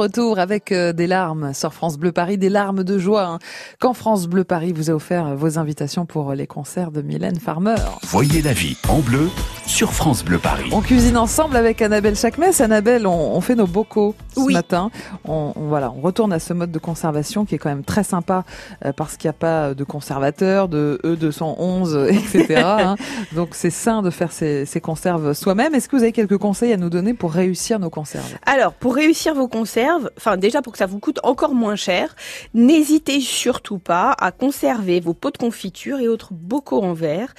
retour 0.00 0.38
avec 0.38 0.72
euh, 0.72 0.92
des 0.92 1.06
larmes 1.06 1.52
sur 1.54 1.72
France 1.74 1.98
Bleu 1.98 2.12
Paris, 2.12 2.38
des 2.38 2.48
larmes 2.48 2.84
de 2.84 2.98
joie. 2.98 3.26
Hein. 3.26 3.38
Quand 3.78 3.92
France 3.92 4.26
Bleu 4.26 4.44
Paris 4.44 4.72
vous 4.72 4.90
a 4.90 4.94
offert 4.94 5.36
vos 5.36 5.58
invitations 5.58 6.06
pour 6.06 6.32
les 6.32 6.46
concerts 6.46 6.90
de 6.90 7.02
Mylène 7.02 7.38
Farmer. 7.38 7.76
Voyez 8.04 8.42
la 8.42 8.52
vie 8.52 8.76
en 8.88 9.00
bleu 9.00 9.28
sur 9.66 9.92
France 9.92 10.24
Bleu 10.24 10.38
Paris. 10.38 10.70
On 10.72 10.80
cuisine 10.80 11.16
ensemble 11.16 11.56
avec 11.56 11.82
Annabelle 11.82 12.16
Chakmes. 12.16 12.50
Annabelle, 12.58 13.06
on, 13.06 13.40
fait 13.40 13.54
nos 13.54 13.66
bocaux 13.66 14.14
ce 14.34 14.52
matin. 14.52 14.90
On, 15.24 15.52
voilà, 15.56 15.92
on 15.96 16.00
retourne 16.00 16.32
à 16.32 16.38
ce 16.38 16.52
mode 16.52 16.72
de 16.72 16.78
conservation 16.78 17.44
qui 17.44 17.54
est 17.54 17.58
quand 17.58 17.68
même 17.68 17.84
très 17.84 18.04
sympa 18.04 18.44
euh, 18.84 18.92
parce 18.92 19.16
qu'il 19.16 19.28
n'y 19.28 19.36
a 19.36 19.38
pas 19.38 19.74
de 19.74 19.84
conservateur, 19.84 20.68
de 20.68 20.98
E211, 21.04 22.08
etc. 22.08 22.62
hein. 22.64 22.96
Donc 23.34 23.50
c'est 23.52 23.70
sain 23.70 24.02
de 24.02 24.10
faire 24.10 24.32
ces, 24.32 24.64
ces 24.66 24.80
conserves 24.80 25.34
soi-même. 25.34 25.74
Est-ce 25.74 25.88
que 25.88 25.96
vous 25.96 26.02
avez 26.02 26.12
quelques 26.12 26.38
conseils 26.38 26.72
à 26.72 26.76
nous 26.76 26.90
donner 26.90 27.14
pour 27.14 27.32
réussir 27.32 27.78
nos 27.78 27.90
conserves? 27.90 28.34
Alors, 28.46 28.72
pour 28.72 28.94
réussir 28.94 29.34
vos 29.34 29.48
conserves, 29.48 29.89
enfin 30.16 30.36
déjà 30.36 30.62
pour 30.62 30.72
que 30.72 30.78
ça 30.78 30.86
vous 30.86 30.98
coûte 30.98 31.20
encore 31.22 31.54
moins 31.54 31.76
cher, 31.76 32.14
n'hésitez 32.54 33.20
surtout 33.20 33.78
pas 33.78 34.14
à 34.18 34.32
conserver 34.32 35.00
vos 35.00 35.14
pots 35.14 35.30
de 35.30 35.38
confiture 35.38 35.98
et 35.98 36.08
autres 36.08 36.32
bocaux 36.32 36.82
en 36.82 36.92
verre. 36.92 37.34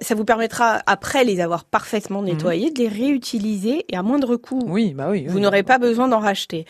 Ça 0.00 0.14
vous 0.14 0.24
permettra, 0.24 0.80
après 0.86 1.24
les 1.24 1.40
avoir 1.40 1.64
parfaitement 1.64 2.20
mhm. 2.20 2.28
nettoyés, 2.28 2.70
de 2.70 2.78
les 2.78 2.88
réutiliser 2.88 3.84
et 3.88 3.96
à 3.96 4.02
moindre 4.02 4.36
coût. 4.36 4.62
Oui, 4.66 4.94
bah 4.94 5.08
oui. 5.10 5.26
Vous 5.28 5.40
n'aurez 5.40 5.62
pas 5.62 5.78
besoin 5.78 6.08
d'en 6.08 6.18
racheter. 6.18 6.66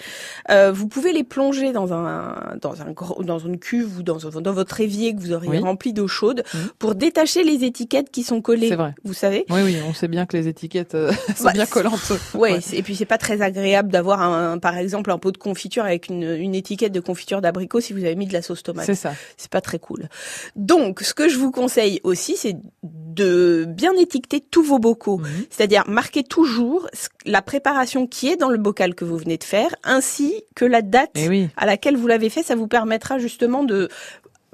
Euh, 0.51 0.73
vous 0.73 0.89
pouvez 0.89 1.13
les 1.13 1.25
plonger 1.25 1.73
dans 1.73 1.93
un 1.93 2.57
dans 2.61 2.83
un 2.83 2.95
dans 3.21 3.39
une 3.39 3.59
cuve 3.59 3.99
ou 3.99 4.03
dans 4.03 4.19
dans 4.19 4.53
votre 4.53 4.81
évier 4.81 5.15
que 5.15 5.21
vous 5.21 5.33
auriez 5.33 5.59
rempli 5.59 5.93
d'eau 5.93 6.09
chaude 6.09 6.43
mhm. 6.53 6.61
pour 6.79 6.95
détacher 6.95 7.45
les 7.45 7.65
étiquettes 7.65 8.11
qui 8.11 8.23
sont 8.23 8.41
collées. 8.41 8.69
C'est 8.69 8.77
vrai. 8.77 8.95
Vous 9.05 9.15
savez? 9.15 9.45
Oui, 9.51 9.61
oui, 9.65 9.77
on 9.89 9.95
sait 9.95 10.09
bien 10.09 10.27
que 10.27 10.37
les 10.37 10.49
étiquettes 10.49 10.95
euh, 10.95 11.13
sont 11.37 11.45
bah, 11.45 11.53
bien 11.53 11.67
collantes. 11.67 12.13
Ouais, 12.35 12.59
et 12.73 12.83
puis 12.83 12.95
c'est 12.97 13.07
pas 13.07 13.19
très 13.19 13.41
agréable 13.41 13.91
d'avoir 13.91 14.21
un, 14.21 14.59
par 14.59 14.77
exemple 14.77 15.06
un 15.11 15.19
pot 15.19 15.33
de 15.33 15.39
confiture 15.39 15.85
avec 15.85 16.09
une, 16.09 16.23
une 16.23 16.55
étiquette 16.55 16.93
de 16.93 17.01
confiture 17.01 17.41
d'abricot 17.41 17.81
si 17.81 17.93
vous 17.93 18.05
avez 18.05 18.17
mis 18.17 18.27
de 18.27 18.33
la 18.33 18.43
sauce 18.43 18.63
tomate. 18.63 18.87
C'est 18.87 18.95
ça. 18.95 19.15
C'est 19.37 19.51
pas 19.51 19.61
très 19.61 19.79
cool. 19.79 20.09
Donc, 20.55 21.01
ce 21.01 21.15
que 21.15 21.29
je 21.29 21.39
vous 21.39 21.51
conseille 21.51 22.01
aussi, 22.05 22.37
c'est 22.37 22.57
de 22.83 23.65
bien 23.69 23.93
étiqueter 23.95 24.41
tous 24.41 24.63
vos 24.63 24.79
bocaux. 24.79 25.21
C'est-à-dire 25.51 25.85
marquer 25.89 26.23
toujours 26.23 26.89
la 27.25 27.43
préparation 27.43 28.07
qui 28.07 28.29
est 28.29 28.37
dans 28.37 28.51
le 28.51 28.59
bocal 28.59 28.95
que 28.95 29.05
vous 29.05 29.17
venez 29.17 29.39
de 29.39 29.45
faire, 29.45 29.75
ainsi 29.85 30.43
que 30.55 30.65
la 30.65 30.83
date 30.83 31.11
eh 31.15 31.49
à 31.57 31.67
laquelle 31.67 31.97
vous 31.97 32.07
l'avez 32.07 32.29
fait. 32.29 32.43
Ça 32.43 32.55
vous 32.55 32.69
permettra 32.69 33.19
justement 33.19 33.65
de 33.65 33.89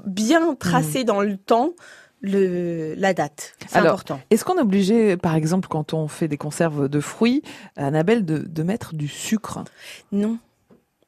bien 0.04 0.54
tracer 0.54 1.00
mhm. 1.00 1.04
dans 1.04 1.20
le 1.20 1.36
temps 1.36 1.74
le, 2.22 2.94
la 2.96 3.12
date. 3.12 3.54
C'est 3.66 3.78
important. 3.78 4.20
Est-ce 4.30 4.44
qu'on 4.44 4.56
est 4.56 4.62
obligé, 4.62 5.16
par 5.16 5.35
exemple, 5.35 5.68
quand 5.68 5.92
on 5.92 6.08
fait 6.08 6.28
des 6.28 6.38
conserves 6.38 6.88
de 6.88 7.00
fruits, 7.00 7.42
Annabelle, 7.76 8.24
de, 8.24 8.38
de 8.38 8.62
mettre 8.62 8.94
du 8.94 9.08
sucre? 9.08 9.64
Non. 10.12 10.38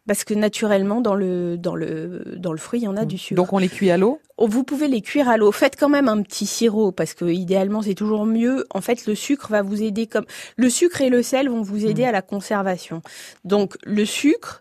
Parce 0.06 0.24
que 0.24 0.34
naturellement, 0.34 1.00
dans 1.00 1.14
le, 1.14 1.56
dans 1.56 1.74
le, 1.74 2.34
dans 2.36 2.52
le 2.52 2.58
fruit, 2.58 2.80
il 2.80 2.82
y 2.84 2.88
en 2.88 2.96
a 2.98 3.06
du 3.06 3.16
sucre. 3.16 3.36
Donc 3.36 3.54
on 3.54 3.58
les 3.58 3.70
cuit 3.70 3.90
à 3.90 3.96
l'eau? 3.96 4.20
Oh, 4.36 4.46
Vous 4.46 4.62
pouvez 4.62 4.86
les 4.86 5.00
cuire 5.00 5.30
à 5.30 5.38
l'eau. 5.38 5.50
Faites 5.50 5.76
quand 5.80 5.88
même 5.88 6.08
un 6.08 6.20
petit 6.20 6.44
sirop, 6.44 6.92
parce 6.92 7.14
que 7.14 7.24
idéalement, 7.24 7.80
c'est 7.80 7.94
toujours 7.94 8.26
mieux. 8.26 8.66
En 8.74 8.82
fait, 8.82 9.06
le 9.06 9.14
sucre 9.14 9.48
va 9.48 9.62
vous 9.62 9.82
aider 9.82 10.06
comme... 10.06 10.26
Le 10.56 10.68
sucre 10.68 11.00
et 11.00 11.08
le 11.08 11.22
sel 11.22 11.48
vont 11.48 11.62
vous 11.62 11.86
aider 11.86 12.02
mmh. 12.02 12.08
à 12.08 12.12
la 12.12 12.20
conservation. 12.20 13.00
Donc 13.44 13.76
le 13.84 14.04
sucre, 14.04 14.60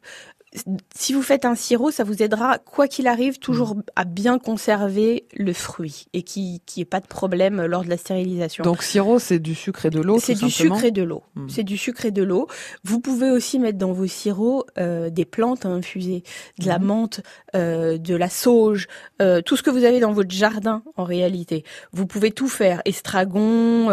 si 0.96 1.14
vous 1.14 1.22
faites 1.22 1.46
un 1.46 1.56
sirop, 1.56 1.92
ça 1.92 2.04
vous 2.04 2.22
aidera, 2.22 2.60
quoi 2.60 2.88
qu'il 2.88 3.08
arrive, 3.08 3.40
toujours 3.40 3.76
mm. 3.76 3.84
à 3.96 4.06
bien 4.06 4.40
conserver 4.40 5.26
le 5.36 5.54
fruit 5.54 6.06
et 6.14 6.24
qui 6.24 6.62
qui 6.66 6.82
ait 6.82 6.86
pas 6.86 7.00
de 7.00 7.08
problème 7.08 7.66
lors 7.66 7.84
de 7.84 7.90
la 7.90 7.98
stérilisation. 7.98 8.64
Donc 8.64 8.84
sirop, 8.84 9.20
c'est 9.20 9.40
du 9.40 9.56
sucre 9.56 9.86
et 9.86 9.90
de 9.90 10.02
l'eau. 10.02 10.20
C'est 10.20 10.36
du 10.36 10.50
sucre 10.50 10.84
et 10.84 10.92
de 10.92 11.04
l'eau. 11.04 11.24
Mm. 11.36 11.50
C'est 11.50 11.64
du 11.64 11.78
sucre 11.78 12.06
et 12.06 12.12
de 12.12 12.24
l'eau. 12.24 12.48
Vous 12.84 13.00
pouvez 13.00 13.32
aussi 13.32 13.60
mettre 13.60 13.78
dans 13.78 13.94
vos 13.94 14.08
sirops 14.08 14.66
euh, 14.78 15.10
des 15.10 15.26
plantes 15.26 15.66
à 15.66 15.70
infuser, 15.70 16.24
de 16.60 16.68
la 16.68 16.80
mm. 16.80 16.84
menthe, 16.84 17.22
euh, 17.56 17.98
de 17.98 18.16
la 18.16 18.30
sauge, 18.30 18.88
euh, 19.22 19.42
tout 19.42 19.58
ce 19.58 19.64
que 19.64 19.70
vous 19.70 19.84
avez 19.84 20.00
dans 20.00 20.14
votre 20.14 20.32
jardin 20.32 20.84
en 20.96 21.04
réalité. 21.04 21.64
Vous 21.92 22.06
pouvez 22.06 22.32
tout 22.32 22.48
faire, 22.48 22.82
estragon 22.86 23.92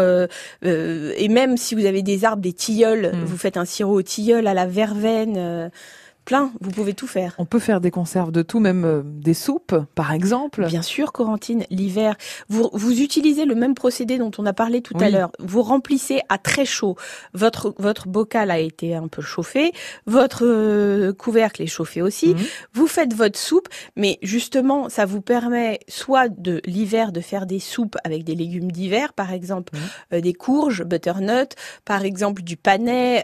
et 0.61 1.27
même 1.29 1.57
si 1.57 1.75
vous 1.75 1.85
avez 1.85 2.01
des 2.01 2.25
arbres, 2.25 2.41
des 2.41 2.53
tilleuls, 2.53 3.11
vous 3.25 3.37
faites 3.37 3.57
un 3.57 3.65
sirop 3.65 3.93
au 3.93 4.01
tilleul 4.01 4.47
à 4.47 4.53
la 4.53 4.65
verveine 4.65 5.71
plein, 6.25 6.51
vous 6.61 6.71
pouvez 6.71 6.93
tout 6.93 7.07
faire. 7.07 7.35
On 7.37 7.45
peut 7.45 7.59
faire 7.59 7.81
des 7.81 7.91
conserves 7.91 8.31
de 8.31 8.41
tout, 8.41 8.59
même 8.59 8.85
euh, 8.85 9.01
des 9.03 9.33
soupes, 9.33 9.75
par 9.95 10.13
exemple. 10.13 10.65
Bien 10.67 10.81
sûr, 10.81 11.11
Corentine, 11.11 11.65
l'hiver, 11.69 12.15
vous, 12.47 12.69
vous 12.73 13.01
utilisez 13.01 13.45
le 13.45 13.55
même 13.55 13.75
procédé 13.75 14.17
dont 14.17 14.31
on 14.37 14.45
a 14.45 14.53
parlé 14.53 14.81
tout 14.81 14.95
à 14.99 15.09
l'heure. 15.09 15.31
Vous 15.39 15.61
remplissez 15.61 16.21
à 16.29 16.37
très 16.37 16.65
chaud. 16.65 16.95
Votre, 17.33 17.73
votre 17.77 18.07
bocal 18.07 18.51
a 18.51 18.59
été 18.59 18.95
un 18.95 19.07
peu 19.07 19.21
chauffé, 19.21 19.71
votre 20.05 20.45
euh, 20.45 21.13
couvercle 21.13 21.61
est 21.61 21.67
chauffé 21.67 22.01
aussi. 22.01 22.29
Mhm. 22.29 22.41
Vous 22.73 22.87
faites 22.87 23.13
votre 23.13 23.39
soupe, 23.39 23.67
mais 23.95 24.19
justement, 24.21 24.89
ça 24.89 25.05
vous 25.05 25.21
permet 25.21 25.79
soit 25.87 26.29
de 26.29 26.61
l'hiver 26.65 27.11
de 27.11 27.21
faire 27.21 27.45
des 27.45 27.59
soupes 27.59 27.97
avec 28.03 28.23
des 28.23 28.35
légumes 28.35 28.71
d'hiver, 28.71 29.13
par 29.13 29.33
exemple 29.33 29.75
mhm. 29.75 29.81
euh, 30.13 30.21
des 30.21 30.33
courges, 30.33 30.83
butternut, 30.83 31.55
par 31.85 32.03
exemple 32.05 32.43
du 32.43 32.57
panais, 32.57 33.23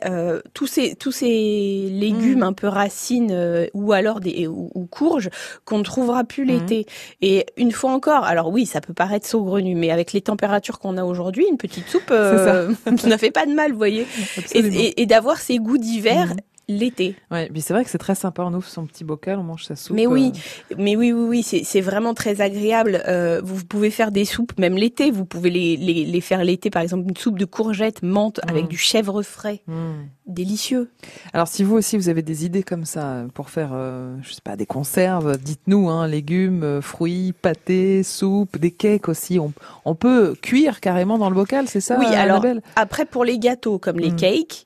tous 0.53 0.67
ces 0.67 0.95
tous 0.95 1.11
ces 1.11 1.89
légumes 1.91 2.39
mhm. 2.39 2.43
un 2.43 2.53
peu 2.53 2.67
racines 2.87 3.31
euh, 3.31 3.67
ou 3.73 3.91
alors 3.91 4.19
des 4.19 4.47
ou, 4.47 4.87
courges 4.89 5.29
qu'on 5.65 5.79
ne 5.79 5.83
trouvera 5.83 6.23
plus 6.23 6.45
mhm. 6.45 6.51
l'été. 6.51 6.85
Et 7.21 7.45
une 7.57 7.71
fois 7.71 7.91
encore, 7.91 8.23
alors 8.23 8.49
oui, 8.49 8.65
ça 8.65 8.81
peut 8.81 8.93
paraître 8.93 9.27
saugrenu, 9.27 9.75
mais 9.75 9.91
avec 9.91 10.13
les 10.13 10.21
températures 10.21 10.79
qu'on 10.79 10.97
a 10.97 11.03
aujourd'hui, 11.03 11.45
une 11.49 11.57
petite 11.57 11.87
soupe 11.87 12.11
euh, 12.11 12.71
ne 13.05 13.17
fait 13.17 13.31
pas 13.31 13.45
de 13.45 13.53
mal, 13.53 13.71
vous 13.71 13.77
voyez. 13.77 14.07
Et, 14.53 15.05
d'avoir 15.05 15.37
ces 15.37 15.57
goûts 15.57 15.77
d'hiver. 15.77 16.27
Mhm 16.27 16.37
l'été. 16.67 17.15
Ouais, 17.31 17.49
mais 17.53 17.61
c'est 17.61 17.73
vrai 17.73 17.83
que 17.83 17.89
c'est 17.89 17.97
très 17.97 18.15
sympa. 18.15 18.43
On 18.43 18.53
ouvre 18.53 18.67
son 18.67 18.85
petit 18.85 19.03
bocal, 19.03 19.39
on 19.39 19.43
mange 19.43 19.63
sa 19.63 19.75
soupe. 19.75 19.95
Mais 19.95 20.05
oui, 20.05 20.33
euh. 20.71 20.75
mais 20.77 20.95
oui, 20.95 21.13
oui, 21.13 21.43
oui, 21.43 21.63
c'est 21.63 21.81
vraiment 21.81 22.13
très 22.13 22.41
agréable. 22.41 23.01
Euh, 23.07 23.41
vous 23.43 23.63
pouvez 23.63 23.89
faire 23.89 24.11
des 24.11 24.25
soupes, 24.25 24.57
même 24.59 24.75
l'été. 24.75 25.09
Vous 25.09 25.25
pouvez 25.25 25.49
les, 25.49 25.77
les, 25.77 26.05
les 26.05 26.21
faire 26.21 26.43
l'été, 26.43 26.69
par 26.69 26.81
exemple, 26.81 27.05
une 27.07 27.15
soupe 27.15 27.39
de 27.39 27.45
courgettes, 27.45 28.03
menthe 28.03 28.39
avec 28.47 28.65
mmh. 28.65 28.69
du 28.69 28.77
chèvre 28.77 29.21
frais, 29.21 29.61
mmh. 29.67 29.91
délicieux. 30.27 30.89
Alors, 31.33 31.47
si 31.47 31.63
vous 31.63 31.75
aussi 31.75 31.97
vous 31.97 32.09
avez 32.09 32.21
des 32.21 32.45
idées 32.45 32.63
comme 32.63 32.85
ça 32.85 33.23
pour 33.33 33.49
faire, 33.49 33.71
euh, 33.73 34.17
je 34.21 34.33
sais 34.33 34.41
pas, 34.43 34.57
des 34.57 34.65
conserves, 34.65 35.37
dites-nous, 35.37 35.89
hein, 35.89 36.07
légumes, 36.07 36.63
euh, 36.63 36.81
fruits, 36.81 37.33
pâtés, 37.33 38.03
soupe, 38.03 38.57
des 38.57 38.71
cakes 38.71 39.07
aussi. 39.07 39.39
On, 39.39 39.53
on 39.85 39.95
peut 39.95 40.35
cuire 40.41 40.81
carrément 40.81 41.17
dans 41.17 41.29
le 41.29 41.35
bocal, 41.35 41.67
c'est 41.69 41.81
ça 41.81 41.97
Oui, 41.97 42.07
alors 42.07 42.45
après 42.75 43.05
pour 43.05 43.23
les 43.23 43.39
gâteaux 43.39 43.79
comme 43.79 43.99
les 43.99 44.11
mmh. 44.11 44.15
cakes 44.15 44.65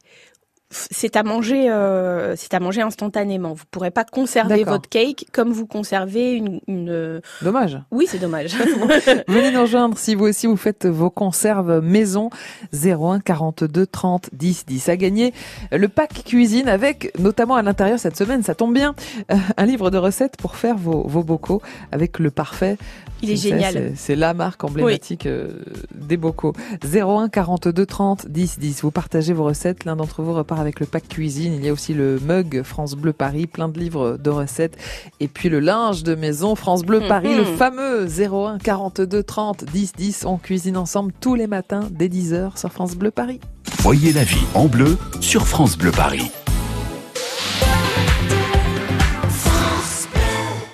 c'est 0.72 1.16
à 1.16 1.24
manger, 1.24 1.70
euh, 1.70 2.36
c'est 2.36 2.54
à 2.54 2.60
manger 2.60 2.82
instantanément. 2.82 3.54
Vous 3.54 3.66
pourrez 3.70 3.92
pas 3.92 4.04
conserver 4.04 4.64
votre 4.64 4.90
cake 4.90 5.28
comme 5.32 5.52
vous 5.52 5.68
conservez 5.68 6.34
une. 6.34 6.60
une... 6.68 7.22
Dommage. 7.42 7.80
Oui, 7.92 8.06
c'est 8.08 8.20
dommage. 8.20 8.56
Venez 9.28 9.52
nous 9.52 9.62
rejoindre 9.62 9.98
si 9.98 10.16
vous 10.16 10.26
aussi 10.26 10.48
vous 10.48 10.58
faites 10.58 10.86
vos 10.86 11.10
conserves 11.10 11.82
maison 11.82 12.30
01 12.74 13.20
42 13.20 13.86
30 13.86 14.30
10 14.34 14.66
10 14.66 14.90
à 14.90 14.98
gagner 14.98 15.34
le 15.72 15.88
pack 15.88 16.24
cuisine 16.26 16.70
avec 16.70 17.12
notamment 17.20 17.56
à 17.56 17.62
l'intérieur 17.62 18.00
cette 18.00 18.18
semaine, 18.18 18.44
ça 18.44 18.56
tombe 18.56 18.74
bien, 18.74 18.96
euh, 19.32 19.36
un 19.58 19.66
livre 19.66 19.92
de 19.92 19.98
recettes 19.98 20.38
pour 20.38 20.56
faire 20.56 20.78
vos, 20.78 21.08
vos 21.08 21.24
bocaux 21.24 21.62
avec 21.92 22.20
le 22.20 22.32
parfait 22.32 22.78
il 23.22 23.32
est 23.32 23.36
génial. 23.36 23.94
C'est 23.96 24.16
la 24.16 24.34
marque 24.34 24.64
emblématique 24.64 25.26
euh, 25.26 25.52
des 25.94 26.18
bocaux. 26.18 26.54
01 26.84 27.30
42 27.30 27.86
30 27.86 28.28
10 28.28 28.60
10. 28.60 28.82
Vous 28.82 28.92
partagez 28.92 29.34
vos 29.34 29.44
recettes. 29.44 29.86
L'un 29.86 29.96
d'entre 29.96 30.22
vous 30.22 30.34
repart 30.34 30.61
avec 30.62 30.80
le 30.80 30.86
pack 30.86 31.08
cuisine. 31.10 31.54
Il 31.54 31.66
y 31.66 31.70
a 31.70 31.74
aussi 31.74 31.94
le 31.94 32.20
mug 32.20 32.64
France 32.64 32.96
Bleu 32.96 33.12
Paris, 33.12 33.48
plein 33.48 33.68
de 33.68 33.78
livres 33.80 34.18
de 34.18 34.30
recettes. 34.30 34.78
Et 35.20 35.28
puis 35.28 35.50
le 35.50 35.60
linge 35.60 36.04
de 36.04 36.16
maison 36.16 36.56
France 36.56 36.84
Bleu 36.84 37.02
Paris, 37.08 37.36
le 37.36 37.44
mhm. 37.44 37.58
fameux 37.58 38.08
01 38.08 38.60
42 38.60 39.24
30 39.24 39.66
10 39.66 39.94
10. 39.94 40.26
On 40.26 40.38
cuisine 40.38 40.78
ensemble 40.78 41.12
tous 41.20 41.36
les 41.36 41.48
matins 41.48 41.88
dès 41.92 42.08
10h 42.08 42.58
sur 42.58 42.72
France 42.72 42.96
Bleu 42.96 43.12
Paris. 43.12 43.42
Voyez 43.80 44.14
la 44.14 44.24
vie 44.24 44.46
en 44.54 44.68
bleu 44.68 44.98
sur 45.20 45.48
France 45.48 45.78
Bleu 45.78 45.92
Paris. 45.92 46.32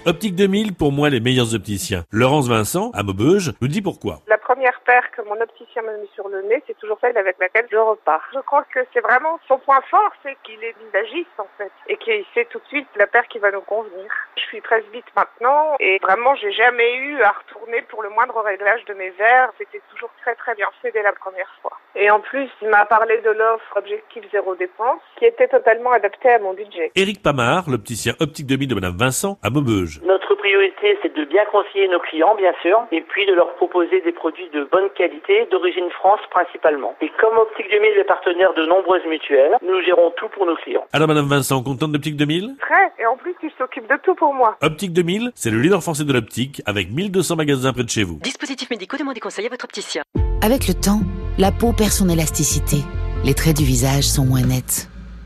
Optique 0.07 0.35
2000, 0.35 0.73
pour 0.73 0.93
moi, 0.93 1.09
les 1.09 1.19
meilleurs 1.19 1.53
opticiens. 1.53 2.05
Laurence 2.11 2.47
Vincent, 2.47 2.91
à 2.93 3.03
Maubeuge, 3.03 3.51
nous 3.59 3.67
dit 3.67 3.81
pourquoi. 3.81 4.21
La 4.29 4.36
première 4.57 4.81
paire 4.87 5.11
que 5.11 5.21
mon 5.21 5.39
opticien 5.39 5.83
m'a 5.83 5.93
mis 5.97 6.09
sur 6.15 6.27
le 6.29 6.41
nez, 6.41 6.63
c'est 6.65 6.77
toujours 6.79 6.97
celle 6.99 7.15
avec 7.15 7.37
laquelle 7.39 7.67
je 7.71 7.77
repars. 7.77 8.27
Je 8.33 8.39
crois 8.39 8.63
que 8.73 8.79
c'est 8.91 9.01
vraiment 9.01 9.39
son 9.47 9.59
point 9.59 9.81
fort, 9.91 10.11
c'est 10.23 10.35
qu'il 10.41 10.63
est 10.63 10.73
visagiste, 10.83 11.37
en 11.37 11.47
fait, 11.59 11.71
et 11.87 11.95
qu'il 11.97 12.25
sait 12.33 12.45
tout 12.45 12.57
de 12.57 12.65
suite 12.65 12.87
la 12.95 13.05
paire 13.05 13.27
qui 13.27 13.37
va 13.37 13.51
nous 13.51 13.61
convenir. 13.61 14.09
Je 14.35 14.41
suis 14.49 14.61
presbyte 14.61 15.05
maintenant, 15.15 15.75
et 15.79 15.99
vraiment, 16.01 16.33
j'ai 16.35 16.51
jamais 16.53 16.95
eu 16.95 17.21
à 17.21 17.33
retourner 17.33 17.83
pour 17.83 18.01
le 18.01 18.09
moindre 18.09 18.41
réglage 18.41 18.83
de 18.85 18.95
mes 18.95 19.11
verres. 19.11 19.51
C'était 19.59 19.81
toujours 19.93 20.09
très 20.21 20.33
très 20.33 20.55
bien 20.55 20.67
fait 20.81 20.91
dès 20.91 21.03
la 21.03 21.13
première 21.13 21.53
fois. 21.61 21.77
Et 21.95 22.09
en 22.09 22.19
plus, 22.19 22.49
il 22.61 22.69
m'a 22.69 22.85
parlé 22.85 23.19
de 23.21 23.29
l'offre 23.29 23.77
Objectif 23.77 24.23
Zéro 24.31 24.55
Dépense, 24.55 25.01
qui 25.17 25.25
était 25.25 25.47
totalement 25.47 25.91
adaptée 25.91 26.29
à 26.29 26.39
mon 26.39 26.53
budget. 26.53 26.91
Éric 26.95 27.21
Pamard, 27.21 27.69
l'opticien 27.69 28.13
Optique 28.19 28.47
2000 28.47 28.69
de 28.69 28.75
Madame 28.75 28.97
Vincent, 28.97 29.37
à 29.43 29.51
Maubeuge. 29.51 30.01
Notre 30.03 30.33
priorité, 30.35 30.97
c'est 31.03 31.13
de 31.13 31.25
bien 31.25 31.45
conseiller 31.45 31.87
nos 31.87 31.99
clients, 31.99 32.35
bien 32.35 32.53
sûr, 32.61 32.85
et 32.91 33.01
puis 33.01 33.25
de 33.25 33.33
leur 33.33 33.53
proposer 33.55 34.01
des 34.01 34.11
produits 34.11 34.46
de 34.53 34.67
bonne 34.71 34.89
qualité, 34.97 35.47
d'origine 35.51 35.89
France 35.91 36.19
principalement. 36.31 36.95
Et 37.01 37.09
comme 37.19 37.37
Optique 37.37 37.69
2000 37.69 37.99
est 37.99 38.03
partenaire 38.03 38.53
de 38.53 38.65
nombreuses 38.65 39.05
mutuelles, 39.07 39.55
nous 39.61 39.81
gérons 39.81 40.11
tout 40.17 40.29
pour 40.29 40.45
nos 40.45 40.55
clients. 40.55 40.85
Alors, 40.93 41.07
Madame 41.07 41.27
Vincent, 41.27 41.61
contente 41.63 41.91
d'Optique 41.91 42.15
2000 42.15 42.55
Très, 42.59 42.91
et 42.99 43.05
en 43.05 43.17
plus, 43.17 43.35
il 43.43 43.51
s'occupe 43.57 43.87
de 43.89 43.97
tout 44.03 44.15
pour 44.15 44.33
moi. 44.33 44.57
Optique 44.61 44.93
2000, 44.93 45.31
c'est 45.35 45.51
le 45.51 45.59
leader 45.59 45.81
français 45.81 46.03
de 46.03 46.13
l'optique, 46.13 46.61
avec 46.65 46.91
1200 46.91 47.35
magasins 47.35 47.73
près 47.73 47.83
de 47.83 47.89
chez 47.89 48.03
vous. 48.03 48.19
Dispositifs 48.23 48.69
médicaux, 48.69 48.97
demandez 48.97 49.19
conseil 49.19 49.45
à 49.45 49.49
votre 49.49 49.65
opticien. 49.65 50.03
Avec 50.43 50.67
le 50.67 50.73
temps, 50.73 51.01
la 51.37 51.51
peau 51.51 51.73
perd 51.73 51.91
son 51.91 52.09
élasticité. 52.09 52.77
Les 53.25 53.33
traits 53.33 53.57
du 53.57 53.63
visage 53.63 54.03
sont 54.03 54.25
moins 54.25 54.41
nets. 54.41 54.89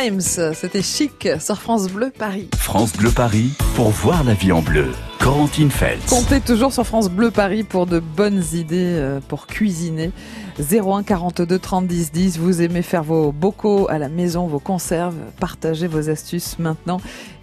Times, 0.00 0.52
c'était 0.54 0.82
chic 0.82 1.28
sur 1.38 1.60
France 1.60 1.88
Bleu 1.88 2.10
Paris. 2.16 2.48
France 2.56 2.92
Bleu 2.94 3.10
Paris 3.10 3.50
pour 3.74 3.90
voir 3.90 4.24
la 4.24 4.32
vie 4.32 4.52
en 4.52 4.62
bleu. 4.62 4.92
Corentine 5.18 5.70
Feltz. 5.70 6.06
Comptez 6.06 6.40
toujours 6.40 6.72
sur 6.72 6.86
France 6.86 7.10
Bleu 7.10 7.30
Paris 7.30 7.64
pour 7.64 7.84
de 7.86 7.98
bonnes 7.98 8.42
idées 8.54 8.94
euh, 8.96 9.20
pour 9.28 9.46
cuisiner. 9.46 10.10
01 10.60 11.02
42 11.02 11.58
30 11.58 11.86
10 11.86 12.12
10. 12.12 12.38
Vous 12.38 12.62
aimez 12.62 12.82
faire 12.82 13.02
vos 13.02 13.32
bocaux 13.32 13.86
à 13.88 13.98
la 13.98 14.08
maison, 14.08 14.46
vos 14.46 14.58
conserves. 14.58 15.16
Partagez 15.38 15.86
vos 15.86 16.10
astuces 16.10 16.58
maintenant 16.58 17.00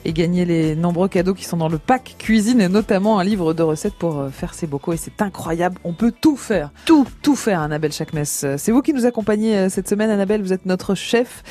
et 0.08 0.14
gagnez 0.14 0.46
les 0.46 0.76
nombreux 0.76 1.10
cadeaux 1.10 1.34
qui 1.34 1.44
sont 1.44 1.58
dans 1.58 1.68
le 1.68 1.78
pack 1.78 2.16
cuisine 2.18 2.62
et 2.62 2.70
notamment 2.70 3.20
un 3.20 3.26
livre 3.26 3.54
de 3.54 3.62
recettes 3.62 3.96
pour 3.96 4.20
euh, 4.20 4.30
faire 4.30 4.54
ses 4.54 4.66
bocaux. 4.66 4.94
Et 4.94 4.98
c'est 4.98 5.22
incroyable. 5.22 5.78
On 5.84 5.94
peut 5.94 6.14
tout 6.14 6.38
faire. 6.38 6.72
Tout, 6.86 7.06
tout 7.22 7.36
faire, 7.36 7.60
Annabelle 7.60 7.92
Chakmes. 7.92 8.24
C'est 8.24 8.72
vous 8.72 8.82
qui 8.82 8.94
nous 8.94 9.06
accompagnez 9.06 9.58
euh, 9.58 9.70
cette 9.70 9.90
semaine, 9.90 10.10
Annabelle. 10.10 10.42
Vous 10.42 10.54
êtes 10.54 10.66
notre 10.66 10.96
chef 10.96 11.44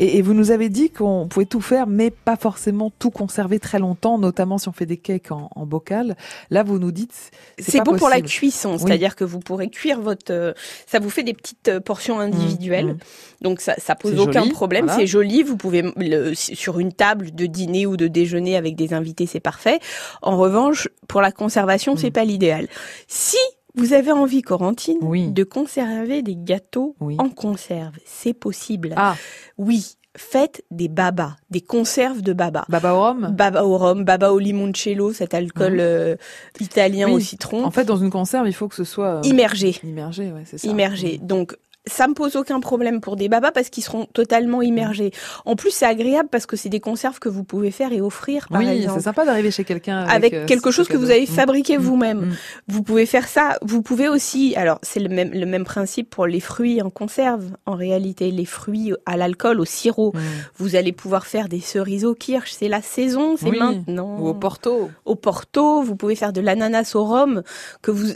et, 0.00 0.22
vous 0.22 0.34
nous 0.34 0.50
avez 0.50 0.68
dit 0.70 0.90
qu'on 0.90 1.28
pouvait 1.28 1.46
tout 1.46 1.60
faire, 1.60 1.86
mais 1.86 2.10
pas 2.10 2.36
forcément 2.36 2.90
tout 2.98 3.10
conserver 3.10 3.60
très 3.60 3.78
longtemps, 3.78 4.18
notamment 4.18 4.58
si 4.58 4.68
on 4.68 4.72
fait 4.72 4.86
des 4.86 4.96
cakes 4.96 5.30
en, 5.30 5.48
bocal. 5.66 6.16
Là, 6.50 6.64
vous 6.64 6.78
nous 6.78 6.90
dites. 6.90 7.30
C'est 7.58 7.84
bon 7.84 7.96
pour 7.96 8.08
la 8.08 8.20
cuisson, 8.20 8.76
c'est-à-dire 8.76 9.14
que 9.14 9.24
vous 9.24 9.38
pourrez 9.38 9.68
cuire 9.68 10.00
votre. 10.00 10.54
Ça 10.86 10.98
vous 10.98 11.09
fait 11.10 11.22
des 11.22 11.34
petites 11.34 11.68
euh, 11.68 11.80
portions 11.80 12.18
mmh, 12.18 12.20
individuelles. 12.20 12.94
Mmh. 12.94 12.98
Donc 13.42 13.60
ça, 13.60 13.74
ça 13.78 13.94
pose 13.94 14.18
aucun 14.18 14.48
problème. 14.48 14.90
C'est 14.94 15.06
joli. 15.06 15.42
Vous 15.42 15.56
pouvez 15.56 15.82
le, 15.96 16.34
sur 16.34 16.78
une 16.78 16.92
table 16.92 17.34
de 17.34 17.46
dîner 17.46 17.86
ou 17.86 17.96
de 17.96 18.06
déjeuner 18.06 18.56
avec 18.56 18.76
des 18.76 18.94
invités, 18.94 19.26
c'est 19.26 19.40
parfait. 19.40 19.78
En 20.22 20.36
revanche, 20.36 20.88
pour 21.08 21.20
la 21.20 21.32
conservation, 21.32 21.96
c'est 21.96 22.10
mmh. 22.10 22.12
pas 22.12 22.24
l'idéal. 22.24 22.68
Si 23.08 23.38
vous 23.74 23.92
avez 23.92 24.12
envie, 24.12 24.42
Corentine, 24.42 24.98
de 25.32 25.44
conserver 25.44 26.22
des 26.22 26.36
gâteaux 26.36 26.96
en 27.00 27.28
conserve. 27.28 27.94
C'est 28.04 28.34
possible. 28.34 28.94
Ah. 28.96 29.16
Oui. 29.58 29.96
Faites 30.22 30.62
des 30.70 30.88
babas, 30.88 31.36
des 31.48 31.62
conserves 31.62 32.20
de 32.20 32.34
baba. 32.34 32.66
Baba 32.68 32.94
au 32.94 33.00
rhum 33.00 33.34
Baba 33.34 33.64
au 33.64 33.78
rhum, 33.78 34.04
baba 34.04 34.32
au 34.32 34.38
limoncello, 34.38 35.14
cet 35.14 35.32
alcool 35.32 35.78
euh, 35.80 36.14
italien 36.60 37.08
au 37.08 37.18
citron. 37.18 37.64
En 37.64 37.70
fait, 37.70 37.84
dans 37.84 37.96
une 37.96 38.10
conserve, 38.10 38.46
il 38.46 38.52
faut 38.52 38.68
que 38.68 38.74
ce 38.74 38.84
soit... 38.84 39.16
Euh, 39.16 39.22
immergé. 39.24 39.80
Immergé, 39.82 40.30
ouais, 40.30 40.42
c'est 40.44 40.58
ça. 40.58 40.68
Immergé. 40.68 41.18
Donc, 41.18 41.56
ça 41.86 42.06
me 42.08 42.14
pose 42.14 42.36
aucun 42.36 42.60
problème 42.60 43.00
pour 43.00 43.16
des 43.16 43.28
babas 43.28 43.52
parce 43.52 43.70
qu'ils 43.70 43.82
seront 43.82 44.04
totalement 44.12 44.60
immergés. 44.60 45.12
En 45.46 45.56
plus, 45.56 45.70
c'est 45.70 45.86
agréable 45.86 46.28
parce 46.30 46.44
que 46.44 46.56
c'est 46.56 46.68
des 46.68 46.80
conserves 46.80 47.18
que 47.18 47.30
vous 47.30 47.42
pouvez 47.42 47.70
faire 47.70 47.92
et 47.92 48.02
offrir. 48.02 48.48
Par 48.48 48.60
oui, 48.60 48.86
c'est 48.92 49.00
sympa 49.00 49.24
d'arriver 49.24 49.50
chez 49.50 49.64
quelqu'un 49.64 50.00
avec, 50.00 50.34
euh, 50.34 50.46
quelque 50.46 50.70
chose 50.70 50.88
que 50.88 50.98
vous 50.98 51.10
avez 51.10 51.24
fabriqué 51.24 51.78
mm. 51.78 51.80
vous-même. 51.80 52.20
Mm. 52.20 52.32
Vous 52.68 52.82
pouvez 52.82 53.06
faire 53.06 53.26
ça. 53.26 53.56
Vous 53.62 53.80
pouvez 53.80 54.08
aussi. 54.08 54.54
Alors, 54.56 54.78
c'est 54.82 55.00
le 55.00 55.08
même 55.08 55.30
le 55.32 55.46
même 55.46 55.64
principe 55.64 56.10
pour 56.10 56.26
les 56.26 56.40
fruits 56.40 56.82
en 56.82 56.90
conserve. 56.90 57.46
En 57.64 57.76
réalité, 57.76 58.30
les 58.30 58.44
fruits 58.44 58.92
à 59.06 59.16
l'alcool, 59.16 59.58
au 59.58 59.64
sirop. 59.64 60.12
Mm. 60.14 60.18
Vous 60.58 60.76
allez 60.76 60.92
pouvoir 60.92 61.26
faire 61.26 61.48
des 61.48 61.60
cerises 61.60 62.04
au 62.04 62.14
kirsch. 62.14 62.52
C'est 62.52 62.68
la 62.68 62.82
saison, 62.82 63.36
c'est 63.38 63.50
maintenant. 63.50 64.18
Ou 64.20 64.28
au 64.28 64.34
Porto. 64.34 64.90
Au 65.06 65.14
Porto, 65.14 65.82
vous 65.82 65.96
pouvez 65.96 66.14
faire 66.14 66.34
de 66.34 66.42
l'ananas 66.42 66.94
au 66.94 67.04
rhum. 67.04 67.42
Que 67.80 67.90
vous, 67.90 68.08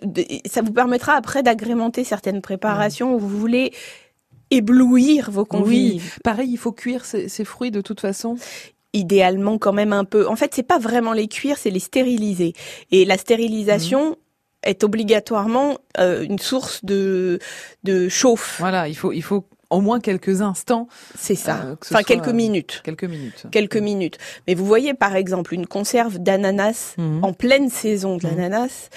ça 0.45 0.61
vous 0.61 0.73
permettra 0.73 1.15
après 1.15 1.43
d'agrémenter 1.43 2.05
certaines 2.05 2.43
préparations 2.43 3.15
où 3.15 3.19
vous 3.19 3.29
voulez 3.29 3.54
éblouir 4.51 5.31
vos 5.31 5.45
convives. 5.45 6.13
Oui. 6.15 6.21
Pareil, 6.23 6.51
il 6.51 6.59
faut 6.59 6.73
cuire 6.73 7.05
ces, 7.05 7.45
fruits 7.45 7.71
de 7.71 7.81
toute 7.81 8.01
façon 8.01 8.37
idéalement 8.93 9.59
quand 9.59 9.73
même 9.73 9.93
un 9.93 10.05
peu. 10.05 10.29
En 10.29 10.37
fait, 10.37 10.55
c'est 10.55 10.63
pas 10.63 10.79
vraiment 10.79 11.13
les 11.13 11.27
cuire, 11.27 11.59
c'est 11.59 11.71
les 11.71 11.81
stériliser. 11.81 12.53
Et 12.93 13.05
la 13.05 13.19
stérilisation 13.19 14.11
mhm. 14.11 14.17
est 14.63 14.85
obligatoirement 14.85 15.79
euh, 15.99 16.23
une 16.23 16.39
source 16.39 16.85
de 16.85 17.41
de 17.83 18.09
chauffe. 18.09 18.57
Voilà, 18.61 18.87
il 18.87 18.95
faut 18.95 19.13
il 19.13 19.23
faut 19.23 19.47
au 19.71 19.81
moins 19.81 20.01
quelques 20.01 20.41
instants. 20.41 20.89
C'est 21.19 21.35
ça. 21.35 21.63
Euh, 21.65 21.77
enfin, 21.83 22.03
quelques 22.03 22.29
minutes. 22.29 22.81
Quelques 22.85 23.05
minutes. 23.05 23.47
Quelques 23.51 23.77
minutes. 23.77 24.19
Mais 24.47 24.55
vous 24.55 24.65
voyez, 24.65 24.95
par 24.95 25.17
exemple, 25.17 25.53
une 25.55 25.67
conserve 25.67 26.19
d'ananas 26.19 26.95
mhm. 26.97 27.25
en 27.25 27.33
pleine 27.33 27.71
saison 27.71 28.17
de 28.17 28.27
mhm. 28.27 28.37
l'ananas 28.37 28.91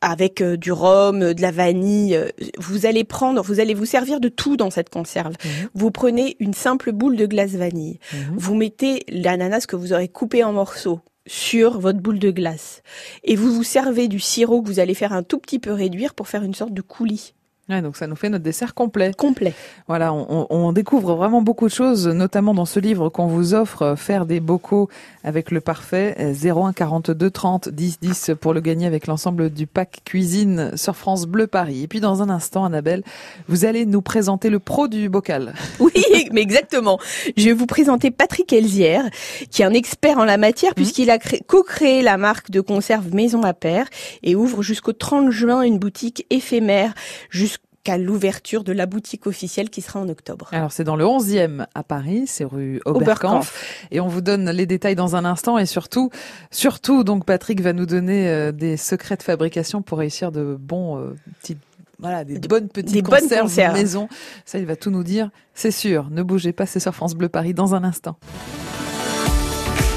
avec 0.00 0.40
euh, 0.40 0.56
du 0.56 0.72
rhum, 0.72 1.22
euh, 1.22 1.34
de 1.34 1.42
la 1.42 1.50
vanille. 1.50 2.16
Euh, 2.16 2.28
vous 2.58 2.86
allez 2.86 3.04
prendre, 3.04 3.42
vous 3.42 3.60
allez 3.60 3.74
vous 3.74 3.84
servir 3.84 4.20
de 4.20 4.28
tout 4.28 4.56
dans 4.56 4.70
cette 4.70 4.90
conserve. 4.90 5.34
Mhm. 5.44 5.68
Vous 5.74 5.90
prenez 5.90 6.36
une 6.40 6.54
simple 6.54 6.92
boule 6.92 7.16
de 7.16 7.26
glace 7.26 7.52
vanille. 7.52 7.98
Mhm. 8.12 8.20
Vous 8.36 8.54
mettez 8.54 9.04
l'ananas 9.08 9.66
que 9.66 9.76
vous 9.76 9.92
aurez 9.92 10.08
coupé 10.08 10.44
en 10.44 10.52
morceaux 10.52 11.00
sur 11.26 11.78
votre 11.78 12.00
boule 12.00 12.18
de 12.18 12.30
glace. 12.30 12.82
Et 13.24 13.36
vous 13.36 13.52
vous 13.52 13.62
servez 13.62 14.08
du 14.08 14.20
sirop 14.20 14.62
que 14.62 14.68
vous 14.68 14.80
allez 14.80 14.94
faire 14.94 15.12
un 15.12 15.22
tout 15.22 15.38
petit 15.38 15.58
peu 15.58 15.72
réduire 15.72 16.14
pour 16.14 16.28
faire 16.28 16.42
une 16.42 16.54
sorte 16.54 16.74
de 16.74 16.82
coulis 16.82 17.34
donc 17.70 17.96
ça 17.96 18.06
nous 18.06 18.16
fait 18.16 18.28
notre 18.28 18.42
dessert 18.42 18.74
complet. 18.74 19.12
Complet. 19.16 19.54
Voilà, 19.86 20.12
on, 20.12 20.46
on, 20.50 20.72
découvre 20.72 21.14
vraiment 21.14 21.42
beaucoup 21.42 21.66
de 21.66 21.72
choses, 21.72 22.08
notamment 22.08 22.54
dans 22.54 22.64
ce 22.64 22.80
livre 22.80 23.08
qu'on 23.08 23.26
vous 23.26 23.54
offre, 23.54 23.82
euh, 23.82 23.96
faire 23.96 24.26
des 24.26 24.40
bocaux 24.40 24.88
avec 25.22 25.50
le 25.50 25.60
parfait, 25.60 26.34
01 26.42 26.72
42 26.72 27.30
30 27.30 27.68
10 27.68 28.00
10 28.00 28.30
pour 28.40 28.52
le 28.54 28.60
gagner 28.60 28.86
avec 28.86 29.06
l'ensemble 29.06 29.50
du 29.50 29.66
pack 29.66 30.00
cuisine 30.04 30.72
sur 30.76 30.96
France 30.96 31.26
Bleu 31.26 31.46
Paris. 31.46 31.84
Et 31.84 31.88
puis 31.88 32.00
dans 32.00 32.22
un 32.22 32.30
instant, 32.30 32.64
Annabelle, 32.64 33.02
vous 33.48 33.64
allez 33.64 33.86
nous 33.86 34.02
présenter 34.02 34.50
le 34.50 34.58
pro 34.58 34.88
du 34.88 35.08
bocal. 35.08 35.54
Oui, 35.80 36.28
mais 36.32 36.42
exactement. 36.42 36.98
Je 37.36 37.46
vais 37.46 37.52
vous 37.52 37.66
présenter 37.66 38.10
Patrick 38.10 38.52
Elzière, 38.52 39.04
qui 39.50 39.62
est 39.62 39.64
un 39.64 39.72
expert 39.72 40.18
en 40.18 40.24
la 40.24 40.36
matière, 40.36 40.72
mmh. 40.72 40.74
puisqu'il 40.74 41.10
a 41.10 41.18
co-créé 41.46 42.02
la 42.02 42.16
marque 42.16 42.50
de 42.50 42.60
conserve 42.60 43.14
Maison 43.14 43.42
à 43.42 43.54
Père 43.54 43.86
et 44.22 44.36
ouvre 44.36 44.62
jusqu'au 44.62 44.92
30 44.92 45.30
juin 45.30 45.62
une 45.62 45.78
boutique 45.78 46.26
éphémère 46.30 46.92
jusqu'au 47.30 47.59
qu'à 47.84 47.96
l'ouverture 47.96 48.64
de 48.64 48.72
la 48.72 48.86
boutique 48.86 49.26
officielle 49.26 49.70
qui 49.70 49.80
sera 49.80 50.00
en 50.00 50.08
octobre. 50.08 50.48
Alors 50.52 50.72
c'est 50.72 50.84
dans 50.84 50.96
le 50.96 51.04
11e 51.04 51.66
à 51.74 51.82
Paris, 51.82 52.24
c'est 52.26 52.44
rue 52.44 52.80
Oberkampf 52.84 53.86
et 53.90 54.00
on 54.00 54.08
vous 54.08 54.20
donne 54.20 54.50
les 54.50 54.66
détails 54.66 54.96
dans 54.96 55.16
un 55.16 55.24
instant 55.24 55.58
et 55.58 55.66
surtout 55.66 56.10
surtout 56.50 57.04
donc 57.04 57.24
Patrick 57.24 57.60
va 57.60 57.72
nous 57.72 57.86
donner 57.86 58.28
euh, 58.28 58.52
des 58.52 58.76
secrets 58.76 59.16
de 59.16 59.22
fabrication 59.22 59.82
pour 59.82 59.98
réussir 59.98 60.30
de 60.30 60.56
bons 60.60 60.98
euh, 60.98 61.14
petits 61.40 61.56
voilà, 62.00 62.24
des 62.24 62.38
bonnes 62.38 62.68
petites 62.68 62.94
des 62.94 63.02
conserves, 63.02 63.28
bonnes 63.28 63.40
conserves 63.40 63.74
maison. 63.74 64.08
Ça, 64.46 64.58
il 64.58 64.64
va 64.64 64.74
tout 64.74 64.90
nous 64.90 65.04
dire, 65.04 65.30
c'est 65.52 65.70
sûr. 65.70 66.08
Ne 66.10 66.22
bougez 66.22 66.52
pas, 66.52 66.64
c'est 66.64 66.80
sur 66.80 66.94
France 66.94 67.14
Bleu 67.14 67.28
Paris 67.28 67.52
dans 67.52 67.74
un 67.74 67.84
instant. 67.84 68.16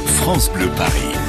France 0.05 0.51
Bleu 0.51 0.67
Paris. 0.75 1.22